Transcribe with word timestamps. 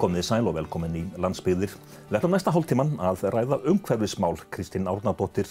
Komið 0.00 0.22
sæl 0.24 0.46
og 0.48 0.54
velkomin 0.56 0.94
í 0.96 1.00
landsbyggðir. 1.20 1.74
Við 2.08 2.16
ætlum 2.16 2.32
næsta 2.32 2.52
hálftíman 2.54 2.94
að 3.04 3.26
ræða 3.34 3.58
umhverfismál. 3.68 4.38
Kristín 4.48 4.86
Árnardóttir 4.88 5.48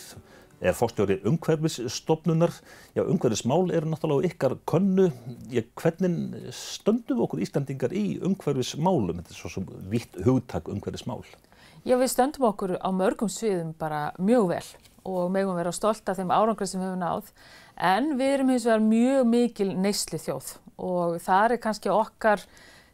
er 0.57 0.73
fórstjóri 0.73 1.19
umhverfisstofnunar. 1.29 2.55
Já, 2.97 3.03
umhverfismál 3.03 3.69
eru 3.77 3.91
náttúrulega 3.91 4.31
ykkar 4.31 4.55
könnu. 4.65 5.11
Já, 5.53 5.61
hvernig 5.77 6.49
stöndum 6.57 7.21
okkur 7.27 7.43
Íslandingar 7.45 7.93
í 7.93 8.17
umhverfismálum? 8.25 9.19
Þetta 9.19 9.35
er 9.35 9.37
svo 9.37 9.51
sem 9.53 9.67
vitt 9.91 10.17
hugtak 10.25 10.71
umhverfismál. 10.73 11.21
Já, 11.85 11.93
við 12.01 12.09
stöndum 12.15 12.47
okkur 12.49 12.73
á 12.81 12.89
mörgum 12.89 13.29
sviðum 13.29 13.75
bara 13.77 14.07
mjög 14.17 14.49
vel 14.55 14.65
og 15.05 15.29
megum 15.29 15.61
vera 15.61 15.75
stolt 15.77 16.09
af 16.09 16.17
þeim 16.17 16.33
árangrið 16.33 16.73
sem 16.73 16.81
við 16.81 16.89
hefum 16.89 17.05
náð. 17.05 17.29
En 17.77 18.09
við 18.17 18.33
erum 18.39 18.49
hins 18.55 18.65
vegar 18.65 18.81
mjög 18.81 19.29
mikil 19.29 19.69
neysli 19.77 20.17
þjóð 20.25 20.55
og 20.79 21.21
það 21.21 21.53
er 21.53 21.61
kannski 21.61 21.93
okkar 21.93 22.47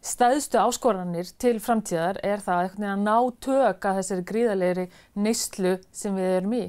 stæðstu 0.05 0.59
áskoranir 0.61 1.29
til 1.41 1.57
framtíðar 1.63 2.19
er 2.25 2.43
það 2.43 2.77
að 2.77 3.01
ná 3.01 3.15
tök 3.41 3.87
að 3.89 3.99
þessari 4.01 4.25
gríðalegri 4.29 4.85
neyslu 5.17 5.75
sem 5.95 6.15
við 6.17 6.37
erum 6.37 6.55
í. 6.57 6.63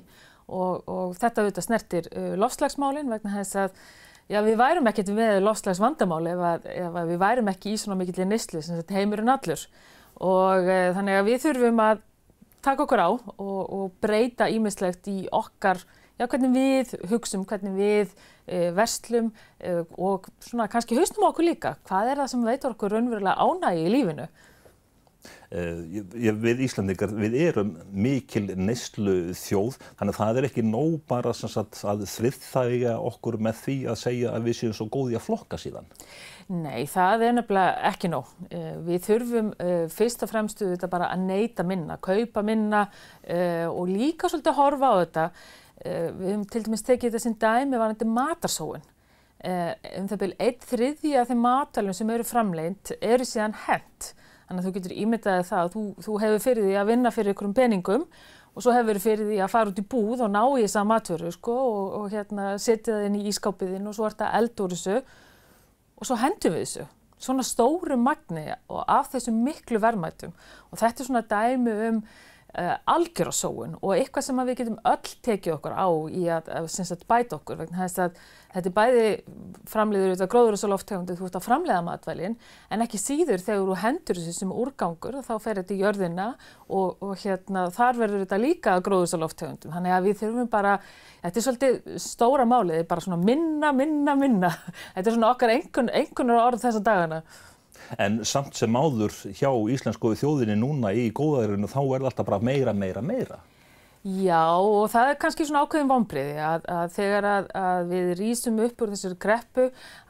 Og, 0.47 0.87
og 0.87 1.15
þetta 1.19 1.43
auðvitað 1.43 1.67
snertir 1.67 2.09
uh, 2.13 2.33
lofslagsmálinn 2.39 3.11
vegna 3.11 3.35
þess 3.35 3.59
að 3.65 3.81
já, 4.31 4.39
við 4.47 4.59
værum 4.61 4.89
ekkert 4.89 5.11
með 5.17 5.41
lofslagsvandamáli 5.43 6.33
ef, 6.33 6.45
að, 6.53 6.69
ef 6.87 6.99
að 7.03 7.11
við 7.13 7.23
værum 7.25 7.51
ekki 7.53 7.73
í 7.75 7.81
svona 7.83 7.99
mikill 7.99 8.29
neyslu 8.31 8.63
sem 8.63 8.83
heimurinn 8.95 9.33
allur. 9.35 9.67
Og 10.23 10.71
uh, 10.71 10.91
þannig 10.97 11.19
að 11.19 11.29
við 11.33 11.43
þurfum 11.45 11.83
að 11.83 12.05
taka 12.67 12.87
okkur 12.87 13.05
á 13.05 13.11
og, 13.11 13.61
og 13.77 13.99
breyta 14.03 14.49
ímislegt 14.51 15.11
í 15.13 15.27
okkar 15.35 15.83
já, 16.17 16.27
hvernig 16.27 16.53
við 16.57 16.97
hugsum, 17.13 17.45
hvernig 17.49 17.77
við 17.77 18.17
e, 18.47 18.73
verslum 18.77 19.31
e, 19.61 19.79
og 19.97 20.29
svona 20.45 20.69
kannski 20.73 20.99
haustum 20.99 21.29
okkur 21.29 21.51
líka. 21.51 21.77
Hvað 21.89 22.13
er 22.13 22.23
það 22.23 22.35
sem 22.35 22.51
veitur 22.51 22.77
okkur 22.77 22.97
raunverulega 22.97 23.39
ánægi 23.47 23.87
í 23.87 23.95
lífinu? 23.95 24.29
Uh, 25.47 26.03
við 26.43 26.65
Íslandingar, 26.67 27.13
við 27.15 27.37
erum 27.47 27.69
mikil 27.95 28.49
neyslu 28.59 29.33
þjóð, 29.39 29.77
þannig 29.99 30.13
að 30.13 30.19
það 30.19 30.39
er 30.41 30.47
ekki 30.49 30.65
nóg 30.67 30.97
bara 31.07 31.35
sagt, 31.39 31.79
að 31.87 32.03
þriðþægja 32.11 32.97
okkur 33.11 33.39
með 33.47 33.61
því 33.61 33.77
að 33.93 34.01
segja 34.01 34.33
að 34.35 34.49
við 34.49 34.59
séum 34.59 34.75
svo 34.75 34.89
góði 34.91 35.19
að 35.19 35.25
flokka 35.29 35.61
síðan. 35.63 35.87
Nei, 36.51 36.87
það 36.91 37.27
er 37.29 37.37
nefnilega 37.39 37.93
ekki 37.93 38.11
nóg. 38.11 38.33
Við 38.87 39.07
þurfum 39.07 39.53
fyrst 39.95 40.27
og 40.27 40.31
fremstu 40.31 40.73
þetta 40.73 40.91
bara 40.91 41.13
að 41.15 41.25
neyta 41.31 41.67
minna, 41.67 41.99
kaupa 42.03 42.43
minna 42.47 42.85
og 43.71 43.87
líka 43.91 44.31
svolítið 44.31 44.53
að 44.53 44.61
horfa 44.61 44.91
á 44.91 44.95
þetta. 45.01 45.29
Við 45.85 46.29
höfum 46.31 46.45
til 46.51 46.63
dæmis 46.67 46.87
tekið 46.87 47.11
þetta 47.11 47.23
sem 47.23 47.35
dæmi 47.41 47.81
varandi 47.81 48.09
matarsóun. 48.09 48.85
Um 49.47 50.07
það 50.09 50.23
byrju 50.23 50.39
eitt 50.43 50.65
þriði 50.67 51.13
af 51.21 51.29
þeim 51.29 51.43
matalum 51.45 51.97
sem 51.97 52.11
eru 52.11 52.25
framleint 52.27 52.95
eru 53.01 53.27
síðan 53.29 53.55
hent. 53.67 54.15
Þannig 54.47 54.63
að 54.63 54.67
þú 54.67 54.73
getur 54.77 54.97
ímyndaðið 54.97 55.49
það 55.51 55.63
að 55.63 55.71
þú, 55.75 55.85
þú 56.07 56.17
hefur 56.23 56.43
fyrir 56.45 56.67
því 56.67 56.75
að 56.81 56.91
vinna 56.91 57.13
fyrir 57.15 57.35
ykkurum 57.35 57.55
peningum 57.55 58.05
og 58.57 58.65
svo 58.65 58.73
hefur 58.73 59.01
fyrir 59.03 59.29
því 59.29 59.41
að 59.45 59.53
fara 59.53 59.73
út 59.73 59.81
í 59.83 59.87
búð 59.93 60.23
og 60.25 60.31
ná 60.33 60.43
í 60.57 60.63
þessa 60.65 60.85
matvöru 60.89 61.33
sko 61.35 61.57
og, 61.61 61.97
og 61.99 62.07
hérna 62.15 62.53
setja 62.63 62.95
það 62.95 63.09
inn 63.09 63.19
í 63.19 63.25
ískápiðinn 63.33 63.91
og 63.91 63.97
svo 63.97 64.07
er 64.07 64.15
þetta 64.15 64.31
eldur 64.39 64.73
þessu 64.73 65.01
og 65.97 66.09
svo 66.09 66.19
hendum 66.23 66.55
við 66.55 66.65
þessu. 66.65 66.87
Svona 67.27 67.45
stóru 67.49 67.99
magni 68.01 68.47
og 68.71 68.81
af 68.87 69.11
þessu 69.13 69.35
miklu 69.35 69.81
verðmættum 69.83 70.33
og 70.71 70.81
þetta 70.81 71.03
er 71.03 71.11
svona 71.11 71.25
dæmi 71.27 71.77
um 71.91 72.01
uh, 72.59 72.73
algjörasóun 72.97 73.77
og 73.81 73.95
eitthvað 73.97 74.29
sem 74.29 74.43
við 74.43 74.59
getum 74.63 74.81
öll 74.93 75.15
tekið 75.29 75.57
okkur 75.59 75.77
á 75.77 75.89
í 76.11 76.27
að, 76.33 76.51
að, 76.63 76.69
að 76.87 77.07
bæta 77.09 77.39
okkur 77.41 77.63
vegna 77.63 77.85
þess 77.85 78.05
að 78.07 78.21
Þetta 78.57 78.71
er 78.71 78.73
bæði 78.73 79.09
framleiður 79.69 80.13
auðvitað 80.15 80.29
gróður 80.33 80.55
og 80.57 80.61
svo 80.63 80.69
lofttegundið 80.71 81.19
þú 81.19 81.27
ert 81.27 81.35
að 81.37 81.45
framleiða 81.45 81.81
matvælinn 81.85 82.37
en 82.73 82.85
ekki 82.87 83.01
síður 83.03 83.43
þegar 83.45 83.67
þú 83.69 83.75
hendur 83.83 84.17
þessu 84.17 84.33
sem 84.33 84.55
úrgangur 84.63 85.19
þá 85.27 85.33
fer 85.45 85.61
þetta 85.61 85.75
í 85.75 85.83
jörðina 85.83 86.29
og, 86.65 86.95
og 87.05 87.13
hérna, 87.21 87.67
þar 87.77 88.01
verður 88.01 88.23
þetta 88.23 88.39
líka 88.41 88.79
gróður 88.87 89.19
og 89.19 89.23
lofttegundum. 89.27 89.75
Þannig 89.77 89.97
að 89.97 90.09
við 90.09 90.17
þurfum 90.23 90.49
bara, 90.55 90.79
þetta 91.21 91.43
er 91.43 91.47
svolítið 91.49 92.01
stóra 92.07 92.49
málið, 92.49 92.81
bara 92.89 93.05
svona 93.05 93.21
minna, 93.21 93.75
minna, 93.77 94.17
minna. 94.17 94.55
Þetta 94.97 95.05
er 95.11 95.19
svona 95.19 95.35
okkar 95.35 95.53
einhvern, 95.53 96.33
orð 96.39 96.65
þessa 96.65 96.81
dagana. 96.87 97.21
En 98.03 98.23
samt 98.27 98.57
sem 98.59 98.77
áður 98.77 99.15
hjá 99.37 99.51
íslensku 99.73 100.15
þjóðinni 100.19 100.59
núna 100.61 100.95
í 100.95 101.11
góðaðurinu 101.15 101.71
þá 101.71 101.81
er 101.83 101.93
þetta 101.93 102.11
alltaf 102.13 102.31
bara 102.31 102.43
meira, 102.51 102.75
meira, 102.77 103.05
meira. 103.05 103.43
Já 104.07 104.55
og 104.63 104.85
það 104.93 105.09
er 105.11 105.17
kannski 105.19 105.45
svona 105.49 105.65
ákveðin 105.67 105.89
vonbriði 105.91 106.35
að, 106.47 106.67
að 106.71 106.93
þegar 106.95 107.27
að, 107.27 107.47
að 107.59 107.89
við 107.91 108.11
rýsum 108.21 108.61
upp 108.63 108.85
úr 108.85 108.93
þessari 108.93 109.19
greppu 109.25 109.65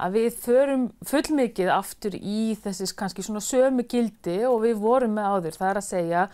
að 0.05 0.19
við 0.19 0.27
förum 0.43 0.85
fullmikið 1.09 1.71
aftur 1.73 2.19
í 2.19 2.43
þessis 2.61 2.93
kannski 2.99 3.25
svona 3.25 3.41
sömu 3.41 3.87
gildi 3.89 4.37
og 4.45 4.59
við 4.67 4.83
vorum 4.83 5.17
með 5.17 5.31
áður. 5.33 5.57
Það 5.57 5.71
er 5.71 5.81
að 5.81 5.89
segja 5.89 6.27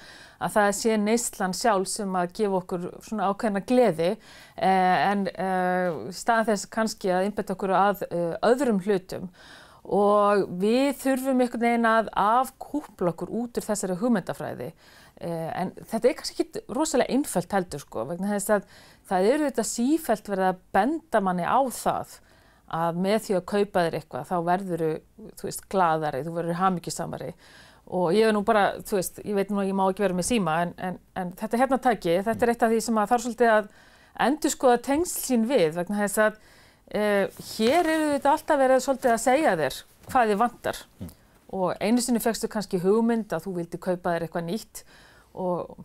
að 0.42 0.54
það 0.56 0.72
sé 0.80 0.98
neistlan 1.04 1.54
sjálf 1.54 1.92
sem 1.92 2.18
að 2.18 2.34
gefa 2.40 2.60
okkur 2.64 2.90
svona 3.06 3.30
ákveðina 3.30 3.64
gleði 3.70 4.10
eh, 4.10 4.98
en 5.12 5.26
eh, 5.30 6.02
staðan 6.18 6.50
þess 6.50 6.72
kannski 6.74 7.14
að 7.14 7.28
innbetta 7.28 7.54
okkur 7.54 7.76
að 7.78 8.06
eh, 8.10 8.32
öðrum 8.50 8.82
hlutum 8.82 9.30
og 9.82 10.44
við 10.62 10.92
þurfum 11.00 11.42
einhvern 11.42 11.64
veginn 11.66 11.88
að 11.90 12.10
afkúpla 12.22 13.12
okkur 13.12 13.32
út 13.34 13.58
úr 13.58 13.66
þessari 13.66 13.96
hugmyndafræði. 13.98 14.68
Eh, 15.22 15.48
en 15.58 15.72
þetta 15.90 16.08
er 16.08 16.18
kannski 16.18 16.44
ekki 16.44 16.62
rosalega 16.74 17.14
einföld 17.14 17.56
heldur 17.56 17.82
sko, 17.82 18.06
vegna 18.08 18.30
þess 18.32 18.54
að 18.56 18.68
það 19.10 19.32
eru 19.32 19.48
þetta 19.50 19.64
sífælt 19.68 20.30
verið 20.30 20.48
að 20.48 20.62
benda 20.74 21.20
manni 21.22 21.46
á 21.46 21.60
það 21.70 22.16
að 22.72 23.02
með 23.04 23.18
því 23.26 23.36
að 23.36 23.44
kaupa 23.52 23.84
þér 23.84 23.98
eitthvað 23.98 24.30
þá 24.30 24.36
verður 24.46 24.84
þú 25.36 25.48
veist 25.48 25.68
gladari, 25.72 26.22
þú 26.24 26.32
verður 26.38 26.58
hafmyggjusamari 26.62 27.30
og 27.92 28.14
ég 28.16 28.28
er 28.28 28.34
nú 28.34 28.42
bara, 28.46 28.78
þú 28.86 28.98
veist, 28.98 29.18
ég 29.26 29.36
veit 29.36 29.50
nú 29.52 29.60
að 29.60 29.68
ég 29.68 29.76
má 29.76 29.84
ekki 29.88 30.04
vera 30.06 30.16
með 30.16 30.28
síma 30.30 30.54
en, 30.64 30.74
en, 30.78 30.98
en 31.18 31.32
þetta 31.38 31.56
er 31.56 31.62
hérna 31.64 31.80
tæki, 31.82 32.14
þetta 32.24 32.46
er 32.46 32.52
eitt 32.54 32.64
af 32.64 32.72
því 32.72 32.80
sem 32.86 33.00
að 33.02 33.12
þarf 33.12 33.24
svolítið 33.26 33.52
að 33.52 33.70
endur 34.26 34.54
skoða 34.54 34.82
tengsl 34.86 35.26
sín 35.26 35.46
við 35.50 35.76
vegna 35.76 36.00
þess 36.00 36.22
að 36.22 36.38
hér 36.92 37.88
eru 37.88 38.10
þetta 38.14 38.34
alltaf 38.34 38.60
verið 38.60 38.84
svolítið 38.84 39.14
að 39.14 39.22
segja 39.22 39.56
þér 39.60 39.78
hvað 40.10 40.32
þið 40.32 40.40
vantar 40.42 40.80
mm. 41.00 41.12
og 41.58 41.68
einu 41.80 42.04
sinni 42.04 42.22
fegstu 42.22 42.50
kannski 42.52 42.82
hugmynd 42.82 43.32
að 43.32 43.46
þú 43.46 43.54
vildi 43.60 43.80
kaupa 43.80 44.16
þér 44.16 44.26
eitthvað 44.26 44.48
nýtt 44.48 44.82
og 45.32 45.78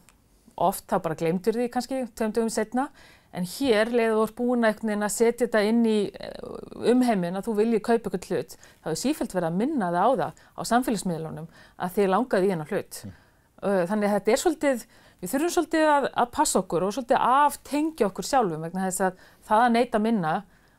oft 0.58 0.88
þá 0.90 0.98
bara 1.06 1.20
glemtur 1.20 1.56
því 1.56 1.70
kannski 1.72 2.02
tveim 2.18 2.34
dögum 2.36 2.52
setna 2.52 2.90
en 3.36 3.46
hér 3.58 3.92
leiður 3.94 4.32
þú 4.32 4.36
búin 4.40 4.68
að 4.68 5.08
setja 5.14 5.46
þetta 5.46 5.64
inn 5.68 5.84
í 5.86 5.98
eh, 6.10 6.92
umheimin 6.92 7.38
að 7.38 7.50
þú 7.50 7.58
viljið 7.62 7.84
kaupa 7.86 8.10
eitthvað 8.10 8.30
hlut 8.32 8.56
þá 8.58 8.92
er 8.92 9.02
sífælt 9.04 9.36
verið 9.36 9.50
að 9.52 9.60
minna 9.62 9.92
það 9.94 10.00
á 10.02 10.10
það 10.22 10.46
á 10.58 10.62
samfélagsmiðlunum 10.72 11.50
að 11.78 11.98
þið 11.98 12.14
langaði 12.14 12.48
í 12.48 12.54
hennar 12.56 12.72
hlut 12.74 13.02
mm. 13.04 13.18
þannig 13.62 14.08
að 14.08 14.16
þetta 14.18 14.34
er 14.34 14.44
svolítið 14.44 14.88
við 15.18 15.32
þurfum 15.34 15.54
svolítið 15.56 15.92
að, 15.92 16.10
að 16.14 16.32
passa 16.36 16.62
okkur 16.62 16.88
og 16.88 16.94
svolítið 16.96 17.26
aftengja 17.28 18.10
okkur 18.10 18.28
sjálfum 18.28 18.68
vegna 18.68 18.86
þess 18.88 19.06
að 19.08 19.26
það 19.48 19.66
að 19.66 19.76
neyta 19.78 20.02
minna 20.02 20.34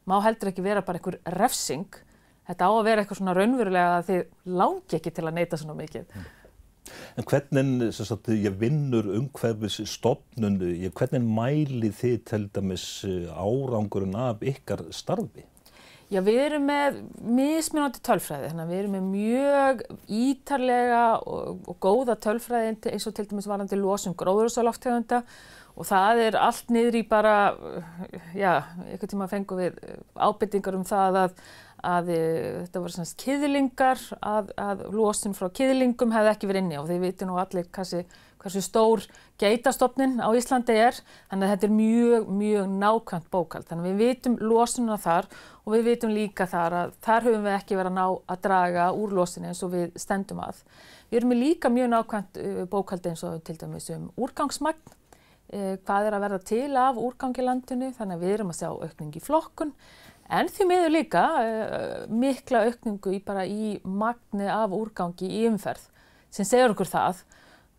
má 0.08 0.18
heldur 0.24 0.52
ekki 0.52 0.64
vera 0.64 0.84
bara 0.86 1.00
einhver 1.00 1.20
refsing 1.36 2.00
þetta 2.48 2.68
á 2.68 2.72
að 2.72 2.86
vera 2.88 3.04
eitthvað 3.04 3.20
svona 3.20 3.36
raunverulega 3.36 4.00
að 4.00 4.10
þið 4.10 4.58
langi 4.60 4.98
ekki 4.98 5.14
til 5.14 5.26
að 5.26 5.38
neyta 5.38 5.60
svona 5.60 5.78
mikið 5.78 6.04
mm. 6.08 6.34
En 7.18 7.26
hvernig 7.28 7.92
sagt, 7.92 8.30
ég 8.32 8.54
vinnur 8.60 9.10
umhverfis 9.18 9.82
stopnun, 9.90 10.56
ég, 10.72 10.92
hvernig 10.96 11.20
mæli 11.20 11.90
þið 11.92 12.18
til 12.30 12.46
dæmis 12.54 12.86
eh, 13.04 13.28
árangurinn 13.28 14.16
af 14.16 14.44
ykkar 14.46 14.86
starfi? 14.94 15.44
Já, 16.08 16.22
við 16.24 16.38
erum 16.40 16.64
með 16.64 17.02
mismunandi 17.20 18.00
tölfræði, 18.00 18.48
þannig 18.48 18.64
að 18.64 18.70
við 18.72 18.78
erum 18.80 18.94
með 18.96 19.08
mjög 19.12 19.82
ítarlega 20.22 21.02
og, 21.20 21.58
og 21.68 21.78
góða 21.84 22.16
tölfræði 22.24 22.70
eins 22.94 23.08
og 23.10 23.16
til 23.18 23.26
dæmis 23.28 23.48
varandi 23.50 23.76
losum 23.76 24.16
gróðurúsaloftegunda 24.16 25.20
og 25.78 25.86
það 25.86 26.24
er 26.26 26.36
allt 26.42 26.72
niður 26.74 26.98
í 26.98 27.04
bara, 27.06 27.36
já, 28.34 28.64
einhvern 28.88 29.12
tíma 29.12 29.30
fengum 29.30 29.62
við 29.62 29.78
ábyrtingar 30.18 30.78
um 30.78 30.86
það 30.88 31.22
að 31.22 31.40
að 31.86 32.08
þetta 32.10 32.80
voru 32.82 32.94
svona 32.94 33.18
kiðlingar 33.22 34.00
að, 34.18 34.48
að 34.58 34.80
losun 34.94 35.36
frá 35.36 35.48
kiðlingum 35.54 36.14
hefði 36.14 36.32
ekki 36.32 36.50
verið 36.50 36.64
inni. 36.64 36.80
Og 36.80 36.88
þið 36.88 37.04
viti 37.04 37.28
nú 37.28 37.38
allir 37.38 37.68
hversu, 37.74 38.02
hversu 38.42 38.62
stór 38.64 39.04
geitastofnin 39.38 40.18
á 40.18 40.28
Íslandi 40.34 40.74
er. 40.74 40.98
Þannig 41.30 41.46
að 41.46 41.54
þetta 41.54 41.68
er 41.68 41.74
mjög, 41.76 42.28
mjög 42.40 42.74
nákvæmt 42.82 43.30
bókald 43.30 43.70
þannig 43.70 43.86
að 43.86 43.92
við 43.92 44.04
vitum 44.04 44.36
losununa 44.42 44.98
þar 45.02 45.30
og 45.62 45.74
við 45.76 45.88
vitum 45.92 46.14
líka 46.14 46.48
þar 46.50 46.78
að 46.82 46.94
þar 47.06 47.28
höfum 47.28 47.46
við 47.46 47.58
ekki 47.60 47.78
verið 47.78 47.92
að 47.92 47.98
ná 48.00 48.06
að 48.34 48.44
draga 48.48 48.90
úr 48.98 49.18
losunni 49.20 49.52
eins 49.52 49.62
og 49.62 49.74
við 49.76 49.98
stendum 50.00 50.42
að. 50.42 50.62
Við 51.08 51.22
erum 51.22 51.38
líka 51.38 51.70
mjög 51.72 51.92
nákvæmt 51.94 52.42
uh, 52.42 52.62
bókaldi 52.70 53.12
eins 53.12 53.26
og 53.28 53.42
til 53.46 53.58
dæmis 53.60 53.90
um 53.94 54.10
úrgangsmagn 54.18 54.96
hvað 55.48 56.06
er 56.06 56.14
að 56.14 56.24
verða 56.26 56.38
til 56.44 56.76
af 56.76 56.98
úrgangilandinu 57.00 57.92
þannig 57.96 58.18
að 58.18 58.24
við 58.24 58.34
erum 58.34 58.50
að 58.52 58.58
sjá 58.58 58.68
aukning 58.68 59.14
í 59.16 59.22
flokkun 59.24 59.72
En 60.28 60.48
því 60.52 60.64
miður 60.68 60.92
líka 60.92 61.22
uh, 61.40 62.00
mikla 62.12 62.66
aukningu 62.68 63.14
í, 63.16 63.20
í 63.48 63.68
magni 63.88 64.48
af 64.52 64.74
úrgangi 64.76 65.28
í 65.40 65.46
umferð 65.48 65.86
sem 66.28 66.44
segjar 66.44 66.74
okkur 66.74 66.90
það 66.90 67.22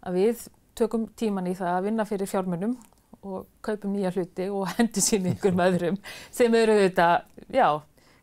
að 0.02 0.18
við 0.18 0.48
tökum 0.80 1.06
tíman 1.20 1.50
í 1.52 1.54
það 1.58 1.76
að 1.76 1.86
vinna 1.86 2.06
fyrir 2.10 2.30
fjármunum 2.32 2.74
og 3.20 3.46
kaupum 3.66 3.94
nýja 3.94 4.14
hluti 4.16 4.48
og 4.50 4.66
hendi 4.78 5.04
sín 5.04 5.28
ykkur 5.36 5.54
með 5.54 5.76
öðrum 5.76 6.00
sem 6.34 6.56
eru 6.58 6.80
þetta, 6.80 7.10
já, 7.54 7.68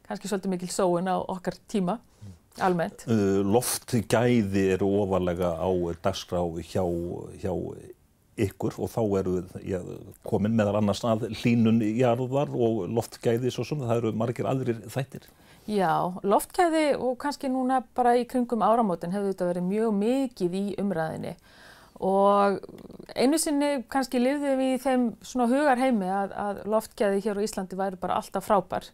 kannski 0.08 0.30
svolítið 0.32 0.54
mikil 0.56 0.72
sóun 0.74 1.12
á 1.12 1.16
okkar 1.22 1.60
tíma. 1.70 2.00
almennt. 2.56 3.04
Uh, 3.04 3.44
loftgæði 3.44 4.62
eru 4.72 4.88
ofalega 5.04 5.52
á 5.60 5.70
dagskrá 6.02 6.40
hjá, 6.64 6.82
hjá 7.36 7.52
ykkur 8.36 8.76
og 8.82 8.90
þá 8.92 9.00
eru 9.20 9.34
ja, 9.64 9.80
komin 10.26 10.56
meðal 10.56 10.78
annars 10.80 11.02
að 11.06 11.28
hlínun 11.40 11.80
jarðar 11.96 12.52
og 12.52 12.86
loftgæði 12.92 13.52
svo 13.52 13.64
sem 13.66 13.82
það 13.82 14.00
eru 14.00 14.14
margir 14.16 14.48
aðrir 14.50 14.82
þættir. 14.92 15.28
Já, 15.66 16.14
loftgæði 16.22 16.88
og 17.02 17.16
kannski 17.18 17.50
núna 17.50 17.80
bara 17.96 18.14
í 18.20 18.26
kringum 18.28 18.62
áramótin 18.62 19.14
hefur 19.14 19.32
þetta 19.32 19.48
verið 19.48 19.70
mjög 19.70 19.96
mikið 19.98 20.58
í 20.60 20.66
umræðinni 20.78 21.32
og 22.06 22.60
einu 23.16 23.38
sinni 23.40 23.70
kannski 23.90 24.20
lifðum 24.20 24.60
við 24.60 24.74
í 24.74 24.80
þeim 24.82 25.06
svona 25.24 25.48
hugarheimi 25.50 26.10
að, 26.12 26.34
að 26.36 26.60
loftgæði 26.70 27.22
hér 27.24 27.40
á 27.40 27.46
Íslandi 27.46 27.78
væri 27.78 28.00
bara 28.00 28.20
alltaf 28.20 28.46
frábær. 28.46 28.90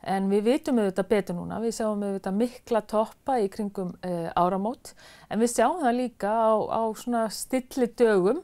En 0.00 0.30
við 0.32 0.46
vitum 0.48 0.80
auðvitað 0.80 1.08
betur 1.10 1.36
núna, 1.36 1.58
við 1.60 1.74
sjáum 1.76 2.02
auðvitað 2.02 2.38
mikla 2.40 2.80
toppa 2.88 3.36
í 3.40 3.50
kringum 3.52 3.92
e, 4.00 4.30
áramót. 4.32 4.94
En 5.28 5.42
við 5.42 5.52
sjáum 5.52 5.82
það 5.82 5.98
líka 5.98 6.30
á, 6.32 6.52
á 6.72 6.82
svona 6.96 7.26
stilli 7.32 7.90
dögum 8.00 8.40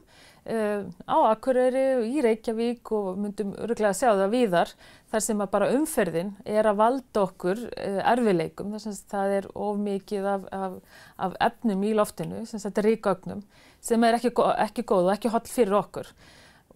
á 0.47 1.17
Akureyri, 1.27 1.83
í 2.07 2.21
Reykjavík 2.23 2.91
og 2.95 3.17
myndum 3.19 3.53
öruglega 3.59 3.91
að 3.91 3.99
sjá 3.99 4.09
það 4.13 4.33
víðar 4.33 4.73
þar 5.11 5.23
sem 5.25 5.43
að 5.43 5.51
bara 5.51 5.69
umferðin 5.75 6.33
er 6.47 6.69
að 6.69 6.79
valda 6.79 7.23
okkur 7.25 7.63
uh, 7.67 8.01
erfileikum 8.13 8.71
þar 8.75 8.83
sem 8.85 8.97
það 9.11 9.35
er 9.41 9.49
of 9.53 9.81
mikið 9.83 10.29
af, 10.31 10.47
af, 10.55 10.77
af 11.27 11.37
efnum 11.49 11.83
í 11.83 11.93
loftinu, 11.97 12.45
sem 12.47 12.63
þetta 12.63 12.83
er 12.83 12.89
ríkaugnum 12.91 13.43
sem 13.83 14.03
er 14.07 14.17
ekki, 14.17 14.33
ekki 14.67 14.85
góð 14.87 15.09
og 15.09 15.13
ekki 15.15 15.31
holl 15.33 15.45
fyrir 15.51 15.77
okkur. 15.79 16.11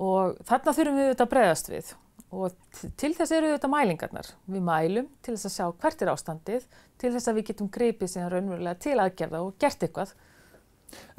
Og 0.01 0.37
þarna 0.47 0.73
þurfum 0.75 0.97
við 0.97 1.07
auðvitað 1.09 1.25
að 1.25 1.33
bregðast 1.33 1.71
við. 1.71 1.93
Og 2.31 2.53
til 2.99 3.11
þess 3.17 3.33
eru 3.35 3.49
auðvitað 3.49 3.73
mælingarnar. 3.73 4.27
Við 4.47 4.63
mælum 4.65 5.09
til 5.23 5.35
þess 5.35 5.49
að 5.49 5.55
sjá 5.57 5.65
hvert 5.83 6.03
er 6.03 6.11
ástandið, 6.13 6.67
til 7.01 7.11
þess 7.11 7.27
að 7.27 7.39
við 7.39 7.47
getum 7.49 7.71
greipið 7.75 8.13
síðan 8.13 8.31
raunverulega 8.31 8.83
til 8.85 8.97
aðgerða 9.03 9.41
og 9.43 9.57
gert 9.61 9.83
eitthvað 9.83 10.13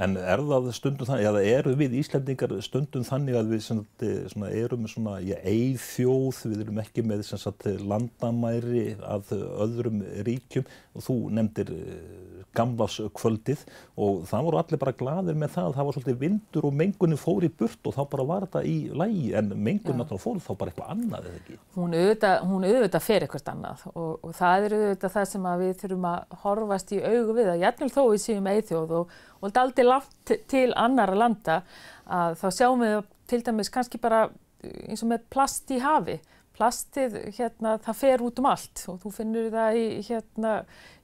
En 0.03 0.17
er 0.21 0.43
það 0.49 0.71
stundum 0.77 1.09
þannig, 1.09 1.29
eða 1.31 1.45
eru 1.53 1.77
við 1.79 1.97
Íslandingar 2.01 2.57
stundum 2.65 3.07
þannig 3.07 3.39
að 3.39 3.55
við 3.55 3.65
sagt, 3.69 4.07
svona, 4.35 4.51
erum 4.63 4.89
svona, 4.91 5.17
já, 5.25 5.37
eithjóð, 5.43 6.43
við 6.53 6.67
erum 6.67 6.83
ekki 6.83 7.07
með 7.07 7.25
sagt, 7.31 7.69
landamæri 7.81 8.93
að 9.01 9.35
öðrum 9.39 10.03
ríkjum. 10.27 10.69
Og 10.93 11.07
þú 11.07 11.19
nefndir 11.33 11.73
eh, 11.73 12.33
gamlaskvöldið 12.57 13.63
og 14.01 14.25
það 14.29 14.47
voru 14.47 14.61
allir 14.61 14.81
bara 14.81 14.95
gladir 14.97 15.39
með 15.39 15.55
það, 15.55 15.71
það 15.77 15.89
var 15.89 15.97
svolítið 15.97 16.19
vindur 16.21 16.69
og 16.69 16.77
mengunin 16.77 17.21
fór 17.21 17.47
í 17.47 17.51
burt 17.63 17.89
og 17.89 17.97
þá 17.97 18.03
bara 18.13 18.27
var 18.29 18.47
þetta 18.47 18.63
í 18.69 18.77
lægi 19.03 19.33
en 19.39 19.53
mengunin 19.55 20.03
náttúrulega 20.03 20.25
fór 20.25 20.43
þá 20.45 20.51
bara 20.61 20.73
eitthvað 20.73 20.93
annað 20.95 21.29
eða 21.31 21.41
ekki? 21.41 21.59
Hún 21.79 21.97
auðvitað, 21.97 22.37
hún 22.51 22.69
auðvitað 22.69 23.07
fer 23.07 23.27
eitthvað 23.27 23.53
annað 23.55 23.87
og, 23.93 24.13
og 24.13 24.37
það 24.39 24.69
er 24.69 24.77
auðvitað 24.79 25.17
það 25.17 25.29
sem 25.33 25.51
við 25.63 25.75
þurfum 25.83 26.09
að 26.13 26.39
horfast 26.45 26.93
í 26.93 27.03
augu 27.03 27.37
við 27.39 27.53
að 27.55 27.65
jætnvel 27.65 27.93
þó 27.97 28.03
við 28.03 28.25
séum 28.27 28.51
eithjóð 28.53 28.97
og 29.01 29.21
og 29.43 29.51
þetta 29.51 29.59
er 29.59 29.67
aldrei 29.67 29.87
langt 29.89 30.35
til 30.51 30.69
annara 30.79 31.19
landa 31.19 31.63
að 32.07 32.37
þá 32.41 32.47
sjáum 32.55 32.85
við 32.85 33.01
til 33.31 33.41
dæmis 33.47 33.73
kannski 33.73 33.99
bara 34.03 34.29
eins 34.63 35.03
og 35.03 35.11
með 35.11 35.27
plast 35.33 35.73
í 35.75 35.81
hafi. 35.83 36.21
Plastið, 36.53 37.15
hérna, 37.39 37.79
það 37.81 37.97
fer 37.97 38.23
út 38.23 38.41
um 38.43 38.47
allt 38.51 38.83
og 38.93 38.99
þú 39.01 39.13
finnur 39.17 39.47
það 39.55 39.79
í 39.81 39.85
hérna, 40.05 40.51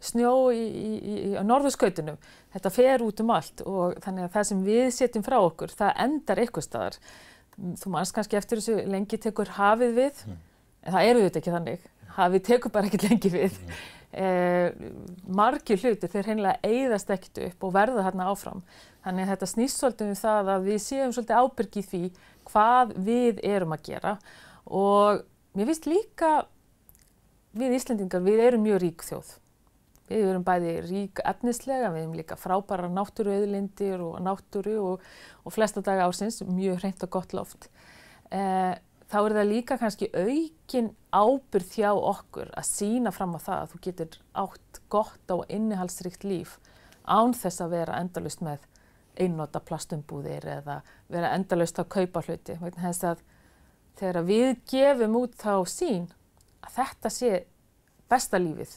snjó 0.04 0.32
í, 0.52 0.60
í, 0.60 0.90
í, 0.98 1.14
í 1.32 1.44
norðurskautunum. 1.48 2.18
Þetta 2.52 2.72
fer 2.74 3.04
út 3.06 3.22
um 3.24 3.32
allt 3.32 3.64
og 3.64 3.96
þannig 4.04 4.26
að 4.26 4.34
það 4.36 4.48
sem 4.50 4.60
við 4.66 4.90
setjum 4.94 5.24
frá 5.26 5.38
okkur, 5.40 5.72
það 5.72 6.02
endar 6.04 6.42
eitthvað 6.44 6.68
staðar. 6.68 6.98
Þú 7.80 7.94
mannst 7.94 8.14
kannski 8.14 8.38
eftir 8.38 8.60
þessu 8.60 8.84
lengi 8.92 9.18
tekur 9.24 9.56
hafið 9.56 9.96
við, 9.96 10.20
mm. 10.28 10.42
en 10.84 10.98
það 10.98 11.08
eru 11.08 11.24
þetta 11.24 11.40
ekki 11.40 11.56
þannig. 11.56 11.88
Hafið 12.18 12.44
tekur 12.52 12.74
bara 12.76 12.90
ekki 12.92 13.08
lengi 13.08 13.32
við. 13.32 13.56
Mm 13.64 13.97
eh, 14.12 14.70
margir 15.26 15.80
hluti 15.82 16.10
þeir 16.10 16.28
hreinlega 16.30 16.60
eigðast 16.66 17.10
ekkert 17.14 17.42
upp 17.46 17.66
og 17.68 17.74
verða 17.76 18.04
hérna 18.06 18.28
áfram. 18.32 18.62
Þannig 19.04 19.24
að 19.24 19.32
þetta 19.32 19.50
snýst 19.52 19.80
svolítið 19.80 20.12
um 20.12 20.20
það 20.20 20.52
að 20.54 20.68
við 20.68 20.78
séum 20.84 21.16
svolítið 21.16 21.42
ábyrgið 21.42 21.90
því 21.92 22.04
hvað 22.48 22.94
við 23.08 23.42
erum 23.46 23.74
að 23.76 23.84
gera 23.90 24.14
og 24.68 25.26
mér 25.56 25.70
finnst 25.70 25.88
líka 25.88 26.32
við 27.58 27.76
Íslendingar, 27.78 28.24
við 28.24 28.42
erum 28.44 28.64
mjög 28.66 28.82
rík 28.84 29.04
þjóð. 29.06 29.30
Við 30.08 30.26
erum 30.30 30.44
bæði 30.44 30.74
rík 30.86 31.20
efnislega, 31.28 31.90
við 31.92 32.04
erum 32.06 32.16
líka 32.16 32.36
frábæra 32.40 32.88
náttúruauðlindir 32.92 34.00
og 34.04 34.20
náttúru 34.24 34.76
og, 34.80 35.08
og 35.44 35.52
flesta 35.52 35.82
daga 35.84 36.06
ásins, 36.08 36.40
mjög 36.48 36.80
hreint 36.80 37.04
og 37.04 37.12
gott 37.12 37.34
loft. 37.36 37.68
Eh, 38.32 38.74
þá 39.08 39.18
er 39.20 39.36
það 39.38 39.50
líka 39.50 39.78
kannski 39.80 40.08
aukin 40.12 40.90
ábyrð 41.12 41.76
hjá 41.78 41.92
okkur 41.92 42.50
að 42.52 42.68
sína 42.68 43.12
fram 43.14 43.36
á 43.36 43.40
það 43.40 43.60
að 43.62 43.70
þú 43.72 43.80
getur 43.86 44.18
átt 44.44 44.80
gott 44.92 45.34
og 45.34 45.46
innihalsrikt 45.48 46.26
líf 46.28 46.58
án 47.08 47.32
þess 47.36 47.64
að 47.64 47.74
vera 47.78 48.00
endalust 48.02 48.44
með 48.44 48.66
einnota 49.18 49.60
plastumbúðir 49.64 50.44
eða 50.58 50.80
vera 51.10 51.32
endalust 51.34 51.80
að 51.80 51.88
kaupa 51.96 52.22
hluti. 52.26 52.54
Að 52.60 53.24
þegar 53.98 54.26
við 54.28 54.50
gefum 54.70 55.16
út 55.18 55.34
þá 55.40 55.54
sín 55.66 56.04
að 56.62 56.76
þetta 56.76 57.10
sé 57.10 57.32
besta 58.08 58.38
lífið 58.38 58.76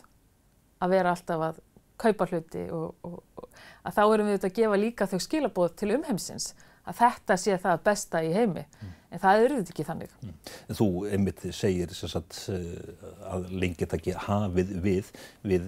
að 0.82 0.96
vera 0.96 1.14
alltaf 1.14 1.46
að 1.46 1.62
kaupa 2.02 2.26
hluti 2.32 2.64
og, 2.74 2.96
og, 3.06 3.20
og 3.38 3.60
að 3.86 3.98
þá 3.98 4.02
erum 4.06 4.28
við 4.30 4.34
auðvitað 4.34 4.50
að 4.50 4.58
gefa 4.58 4.80
líka 4.82 5.08
þau 5.12 5.20
skilabóð 5.28 5.76
til 5.78 5.92
umheimsins 5.98 6.48
að 6.88 6.98
þetta 7.02 7.38
sé 7.40 7.60
það 7.62 7.86
besta 7.86 8.24
í 8.26 8.34
heimi. 8.36 8.66
Mm. 8.82 8.98
En 9.12 9.20
það 9.20 9.42
eru 9.44 9.56
þetta 9.58 9.74
ekki 9.74 9.86
þannig. 9.90 10.12
Mm. 10.24 10.36
Þú 10.78 10.86
einmitt 11.12 11.42
segir 11.56 11.96
sagt, 12.00 12.38
eh, 12.54 13.08
að 13.28 13.50
lengi 13.52 13.82
þetta 13.82 13.98
ekki 13.98 14.14
hafið 14.26 14.72
við. 14.86 15.10
Við 15.52 15.66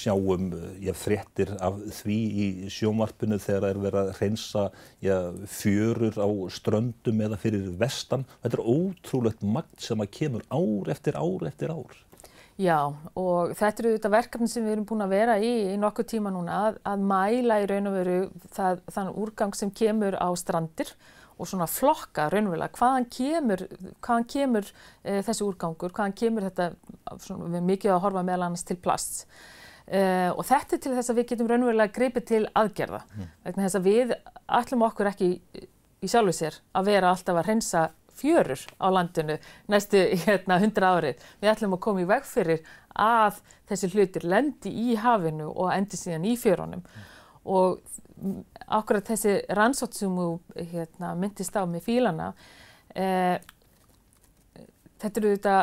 sjáum 0.00 0.48
já, 0.82 0.92
fréttir 0.98 1.52
af 1.62 1.78
því 2.00 2.18
í 2.18 2.48
sjómarpinu 2.74 3.38
þegar 3.38 3.62
það 3.62 3.70
er 3.70 3.82
verið 3.84 4.00
að 4.00 4.22
reynsa 4.22 4.64
já, 5.04 5.16
fjörur 5.60 6.18
á 6.18 6.28
ströndum 6.50 7.22
eða 7.28 7.38
fyrir 7.44 7.70
vestan. 7.78 8.26
Þetta 8.42 8.58
er 8.58 8.74
ótrúlegt 8.74 9.46
magt 9.46 9.86
sem 9.86 10.02
að 10.02 10.10
kemur 10.18 10.48
ár 10.50 10.90
eftir 10.96 11.14
ár 11.14 11.46
eftir 11.46 11.70
ár. 11.70 11.94
Já 12.60 12.78
og 13.18 13.54
þetta 13.58 13.82
eru 13.82 13.92
þetta 13.96 14.10
verkefni 14.12 14.48
sem 14.50 14.62
við 14.62 14.76
erum 14.76 14.86
búin 14.86 15.02
að 15.02 15.14
vera 15.16 15.34
í 15.42 15.50
í 15.72 15.78
nokkuð 15.80 16.06
tíma 16.12 16.30
núna 16.30 16.60
að, 16.68 16.78
að 16.86 17.06
mæla 17.10 17.58
í 17.64 17.66
raun 17.70 17.90
og 17.90 17.96
veru 17.98 18.18
það, 18.54 18.84
þann 18.94 19.10
úrgang 19.24 19.58
sem 19.58 19.72
kemur 19.74 20.14
á 20.14 20.28
strandir 20.38 20.92
og 21.34 21.48
svona 21.50 21.66
flokka 21.66 22.28
raunverulega. 22.30 22.70
Hvaðan 22.78 23.08
kemur, 23.10 23.64
hvaðan 23.98 24.28
kemur 24.30 24.68
e, 25.02 25.18
þessi 25.26 25.42
úrgangur, 25.42 25.90
hvaðan 25.96 26.14
kemur 26.20 26.46
þetta, 26.46 26.68
svona, 27.24 27.50
við 27.56 27.66
mikið 27.72 27.96
að 27.96 28.02
horfa 28.06 28.22
meðal 28.28 28.46
annars 28.46 28.62
til 28.68 28.78
plast 28.78 29.24
e, 29.88 30.30
og 30.30 30.44
þetta 30.46 30.76
er 30.76 30.84
til 30.84 30.94
þess 30.94 31.10
að 31.10 31.20
við 31.20 31.28
getum 31.32 31.50
raunverulega 31.50 31.96
greipið 31.96 32.28
til 32.30 32.42
aðgerða. 32.54 33.02
Mm. 33.18 33.34
þess 33.58 33.80
að 33.80 33.90
við 33.90 34.14
ætlum 34.60 34.86
okkur 34.86 35.10
ekki 35.10 35.32
í 36.04 36.12
sjálfu 36.12 36.36
sér 36.36 36.62
að 36.76 36.92
vera 36.92 37.10
alltaf 37.10 37.40
að 37.40 37.50
reynsa 37.50 37.88
fjörur 38.18 38.60
á 38.80 38.86
landinu 38.94 39.38
næstu 39.70 40.00
hérna, 40.24 40.60
100 40.60 40.88
árið. 40.90 41.24
Við 41.40 41.52
ætlum 41.54 41.76
að 41.76 41.84
koma 41.86 42.04
í 42.04 42.08
veg 42.10 42.28
fyrir 42.28 42.62
að 42.94 43.40
þessi 43.70 43.90
hlutir 43.94 44.28
lendi 44.28 44.70
í 44.70 44.94
hafinu 45.00 45.50
og 45.50 45.72
endi 45.74 45.98
síðan 45.98 46.28
í 46.28 46.36
fjörunum. 46.38 46.84
Og 47.44 47.80
akkurat 48.72 49.08
þessi 49.08 49.40
rannsótt 49.56 49.96
sem 49.98 50.14
þú 50.14 50.28
hérna, 50.70 51.14
myndist 51.18 51.56
á 51.58 51.66
með 51.66 51.84
fílana, 51.88 52.32
eh, 52.94 53.40
þetta 55.02 55.20
eru 55.20 55.32
þetta 55.34 55.56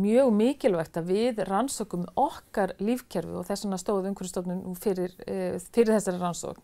mjög 0.00 0.30
mikilvægt 0.36 0.96
að 0.96 1.10
við 1.10 1.42
rannsókum 1.48 2.06
okkar 2.16 2.74
lífkerfi 2.80 3.36
og 3.36 3.46
þess 3.48 3.66
vegna 3.66 3.80
stóð 3.82 4.08
umhverfstofnun 4.12 4.78
fyrir, 4.80 5.12
eh, 5.26 5.58
fyrir 5.74 5.98
þessari 5.98 6.22
rannsókn. 6.22 6.62